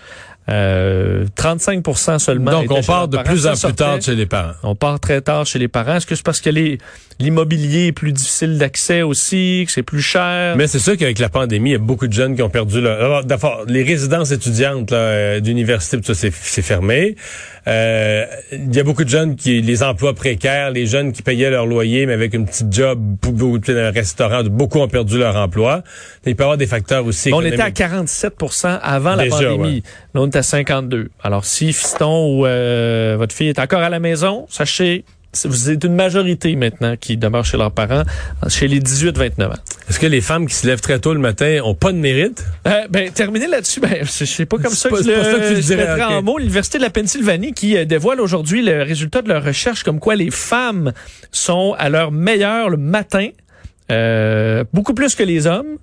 euh, 0.50 1.26
35 1.36 1.84
seulement. 2.20 2.52
Donc, 2.52 2.72
on 2.72 2.82
part 2.84 3.08
de 3.08 3.18
plus 3.18 3.48
en 3.48 3.52
plus 3.52 3.60
sortait. 3.60 3.76
tard 3.78 4.02
chez 4.02 4.16
les 4.16 4.26
parents. 4.28 4.54
On 4.64 4.76
part 4.76 5.00
très 5.00 5.22
tard 5.22 5.46
chez 5.46 5.58
les 5.60 5.68
parents. 5.68 5.96
Est-ce 5.96 6.06
que 6.06 6.16
c'est 6.16 6.26
parce 6.26 6.42
que 6.42 6.50
les- 6.52 6.78
l'immobilier 7.20 7.88
est 7.88 7.92
plus 7.94 8.12
difficile 8.12 8.58
d'accès 8.58 9.02
aussi, 9.02 9.64
que 9.66 9.72
c'est 9.72 9.82
plus 9.84 10.02
cher? 10.02 10.56
Mais 10.56 10.68
c'est 10.68 10.80
sûr 10.80 10.98
qu'avec 10.98 11.18
la 11.20 11.30
pandémie, 11.30 11.70
il 11.72 11.74
y 11.74 11.76
a 11.76 11.80
beaucoup 11.80 12.08
de 12.08 12.14
jeunes 12.14 12.36
qui 12.36 12.42
ont 12.44 12.50
perdu 12.50 12.82
leur... 12.82 13.24
D'abord, 13.26 13.64
les 13.68 13.84
résidences 13.84 14.32
étudiantes 14.32 14.92
là, 14.92 14.98
euh, 14.98 15.40
d'université, 15.40 15.98
tout 15.98 16.04
ça, 16.04 16.14
c'est 16.14 16.32
c'est 16.34 16.62
fermé. 16.62 17.16
Euh, 17.68 18.26
Il 18.52 18.76
y 18.76 18.80
a 18.80 18.84
beaucoup 18.84 19.04
de 19.04 19.10
jeunes 19.10 19.36
qui... 19.36 19.62
Les 19.62 19.82
emplois 19.82 20.14
précaires, 20.14 20.70
les 20.72 20.86
jeunes 20.86 21.12
qui 21.12 21.22
payaient 21.24 21.50
leur 21.50 21.66
loyer, 21.66 22.06
mais 22.06 22.14
avec 22.14 22.34
une 22.36 22.46
petite 22.46 22.72
job, 22.72 23.00
dans 23.24 23.56
un 23.72 23.92
restaurant, 23.92 24.44
beaucoup 24.44 24.80
ont 24.80 24.88
perdu 24.88 25.18
leur 25.18 25.36
emploi. 25.36 25.84
Il 26.26 26.36
peut 26.36 26.44
y 26.44 26.46
avoir 26.46 26.58
des 26.58 26.68
facteurs 26.68 27.06
aussi 27.06 27.32
on 27.34 27.42
était 27.42 27.60
à 27.62 27.70
économiques. 27.70 27.78
47% 27.78 28.80
avant 28.82 29.16
la 29.16 29.26
pandémie. 29.28 29.58
ouais. 29.58 29.84
Est 30.36 30.40
à 30.40 30.44
52. 30.44 31.12
Alors, 31.24 31.46
si 31.46 31.72
fiston 31.72 32.28
ou 32.28 32.46
euh, 32.46 33.16
votre 33.18 33.34
fille 33.34 33.48
est 33.48 33.60
encore 33.60 33.80
à 33.80 33.90
la 33.90 34.02
maison, 34.02 34.46
sachez, 34.50 35.06
vous 35.46 35.70
êtes 35.70 35.86
une 35.86 35.96
majorité 35.96 36.58
maintenant 36.58 36.98
qui 37.00 37.16
demeure 37.16 37.46
chez 37.46 37.56
leurs 37.56 37.72
parents, 37.72 38.04
chez 38.50 38.68
les 38.68 38.82
18-29 38.82 39.46
ans. 39.46 39.54
Est-ce 39.90 39.98
que 39.98 40.08
les 40.08 40.20
femmes 40.20 40.46
qui 40.46 40.54
se 40.56 40.68
lèvent 40.68 40.82
très 40.82 41.00
tôt 41.00 41.14
le 41.14 41.22
matin 41.22 41.62
ont 41.64 41.74
pas 41.74 41.94
de 41.94 41.98
mérite? 42.00 42.44
Euh, 42.68 42.86
ben, 42.90 43.10
terminer 43.12 43.48
là-dessus, 43.48 43.80
ben, 43.80 44.04
c'est 44.06 44.46
pas 44.46 44.58
comme 44.58 44.74
ça 44.74 44.90
pas- 44.90 44.98
que 44.98 45.04
c'est 45.04 45.16
pas 45.16 45.24
ça 45.24 45.32
que 45.32 45.38
tu 45.38 45.44
le 45.44 45.56
le 45.56 45.62
je 45.62 45.68
dirais, 45.68 46.04
en 46.04 46.22
mots. 46.22 46.38
L'Université 46.38 46.80
de 46.80 46.84
la 46.84 46.90
Pennsylvanie 46.90 47.54
qui 47.54 47.78
euh, 47.78 47.86
dévoile 47.86 48.20
aujourd'hui 48.20 48.62
le 48.62 48.84
résultat 48.84 49.22
de 49.22 49.30
leur 49.30 49.42
recherche 49.42 49.84
comme 49.84 50.02
quoi 50.02 50.16
les 50.16 50.32
femmes 50.32 50.92
sont 51.32 51.76
à 51.78 51.88
leur 51.88 52.12
meilleur 52.12 52.70
le 52.70 52.78
matin, 52.78 53.30
euh, 53.90 54.66
beaucoup 54.74 54.94
plus 54.94 55.16
que 55.16 55.24
les 55.24 55.48
hommes 55.48 55.78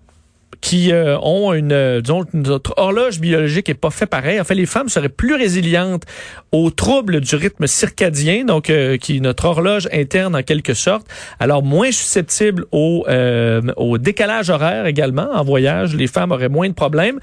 qui 0.63 0.93
euh, 0.93 1.19
ont 1.19 1.53
une, 1.53 1.73
euh, 1.73 2.01
disons, 2.01 2.25
notre 2.33 2.73
horloge 2.79 3.21
biologique 3.21 3.69
est 3.69 3.75
pas 3.75 3.91
fait 3.91 4.07
pareil. 4.07 4.41
En 4.41 4.45
fait, 4.45 4.55
les 4.55 4.65
femmes 4.65 4.89
seraient 4.89 5.11
plus 5.11 5.35
résilientes 5.35 6.05
aux 6.53 6.71
troubles 6.71 7.21
du 7.21 7.37
rythme 7.37 7.67
circadien, 7.67 8.45
donc 8.45 8.71
euh, 8.71 8.97
qui 8.97 9.21
notre 9.21 9.45
horloge 9.45 9.89
interne 9.93 10.37
en 10.37 10.43
quelque 10.43 10.73
sorte. 10.73 11.07
Alors 11.41 11.63
moins 11.63 11.91
susceptibles 11.91 12.65
au, 12.71 13.05
euh, 13.09 13.61
au 13.77 13.99
décalage 13.99 14.51
horaire 14.51 14.87
également 14.87 15.29
en 15.33 15.45
voyage. 15.45 15.95
Les 15.97 16.07
femmes 16.07 16.31
auraient 16.31 16.49
moins 16.49 16.69
de 16.69 16.75
problèmes 16.75 17.19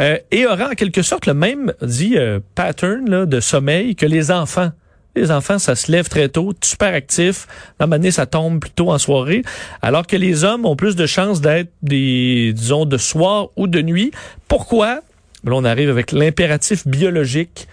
euh, 0.00 0.18
et 0.30 0.46
auraient 0.46 0.64
en 0.64 0.76
quelque 0.76 1.02
sorte 1.02 1.26
le 1.26 1.34
même 1.34 1.72
dit 1.80 2.18
euh, 2.18 2.40
pattern 2.54 3.08
là, 3.08 3.26
de 3.26 3.40
sommeil 3.40 3.96
que 3.96 4.06
les 4.06 4.30
enfants. 4.30 4.70
Les 5.14 5.30
enfants, 5.30 5.58
ça 5.58 5.74
se 5.74 5.92
lève 5.92 6.08
très 6.08 6.28
tôt, 6.28 6.54
super 6.62 6.94
actif. 6.94 7.46
À 7.78 7.84
un 7.84 7.86
moment 7.86 7.98
donné, 7.98 8.10
ça 8.10 8.24
tombe 8.24 8.60
plutôt 8.60 8.90
en 8.90 8.98
soirée. 8.98 9.42
Alors 9.82 10.06
que 10.06 10.16
les 10.16 10.44
hommes 10.44 10.64
ont 10.64 10.76
plus 10.76 10.96
de 10.96 11.04
chances 11.04 11.40
d'être 11.40 11.70
des, 11.82 12.52
disons, 12.54 12.86
de 12.86 12.96
soir 12.96 13.48
ou 13.56 13.66
de 13.66 13.82
nuit. 13.82 14.10
Pourquoi? 14.48 15.00
Là, 15.44 15.52
on 15.52 15.64
arrive 15.64 15.90
avec 15.90 16.12
l'impératif 16.12 16.86
biologique 16.86 17.68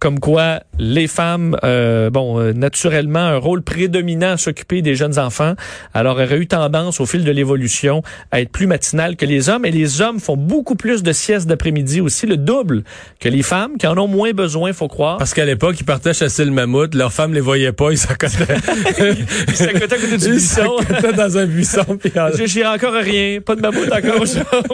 comme 0.00 0.18
quoi 0.18 0.60
les 0.78 1.06
femmes, 1.06 1.56
euh, 1.62 2.08
bon, 2.10 2.40
euh, 2.40 2.52
naturellement, 2.54 3.20
un 3.20 3.36
rôle 3.36 3.62
prédominant 3.62 4.32
à 4.32 4.36
s'occuper 4.38 4.80
des 4.82 4.94
jeunes 4.94 5.18
enfants, 5.18 5.54
alors 5.94 6.16
auraient 6.16 6.38
eu 6.38 6.46
tendance 6.46 7.00
au 7.00 7.06
fil 7.06 7.22
de 7.22 7.30
l'évolution 7.30 8.02
à 8.30 8.40
être 8.40 8.50
plus 8.50 8.66
matinales 8.66 9.16
que 9.16 9.26
les 9.26 9.48
hommes. 9.50 9.64
Et 9.66 9.70
les 9.70 10.00
hommes 10.00 10.18
font 10.18 10.36
beaucoup 10.38 10.74
plus 10.74 11.02
de 11.02 11.12
siestes 11.12 11.46
d'après-midi 11.46 12.00
aussi, 12.00 12.26
le 12.26 12.36
double 12.38 12.82
que 13.20 13.28
les 13.28 13.42
femmes, 13.42 13.76
qui 13.78 13.86
en 13.86 13.96
ont 13.98 14.08
moins 14.08 14.32
besoin, 14.32 14.72
faut 14.72 14.88
croire. 14.88 15.18
Parce 15.18 15.34
qu'à 15.34 15.44
l'époque, 15.44 15.76
ils 15.78 15.84
partaient 15.84 16.14
chasser 16.14 16.44
le 16.46 16.50
mammouth, 16.50 16.94
leurs 16.94 17.12
femmes 17.12 17.34
les 17.34 17.40
voyaient 17.40 17.72
pas, 17.72 17.90
ils 17.90 17.98
s'accotaient. 17.98 18.56
Ils 19.48 19.54
s'accotaient 19.56 19.94
à 19.94 19.98
côté 19.98 20.16
du 20.16 20.24
Ils 20.24 20.30
buisson. 20.30 20.78
s'accotaient 20.78 21.12
dans 21.12 21.38
un 21.38 21.46
buisson. 21.46 21.84
puis 22.00 22.12
en- 22.18 22.28
J'ai 22.46 22.66
encore 22.66 22.94
rien, 22.94 23.40
pas 23.40 23.54
de 23.54 23.60
mammouth 23.60 23.92
encore 23.92 24.24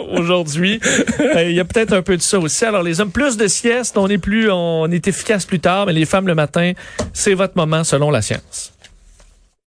aujourd'hui. 0.19 0.79
Euh, 1.35 1.43
Il 1.49 1.55
y 1.55 1.59
a 1.59 1.65
peut-être 1.65 1.93
un 1.93 2.01
peu 2.01 2.15
de 2.17 2.21
ça 2.21 2.39
aussi. 2.39 2.63
Alors 2.65 2.81
les 2.83 3.01
hommes 3.01 3.11
plus 3.11 3.35
de 3.37 3.47
sieste, 3.47 3.97
on 3.97 4.07
est 4.07 4.17
plus, 4.17 4.49
on 4.51 4.89
est 4.89 5.07
efficace 5.17 5.45
plus 5.45 5.59
tard, 5.59 5.87
mais 5.87 5.93
les 5.93 6.05
femmes 6.05 6.27
le 6.27 6.35
matin, 6.35 6.73
c'est 7.11 7.33
votre 7.33 7.57
moment 7.57 7.83
selon 7.83 8.11
la 8.11 8.21
science. 8.21 8.71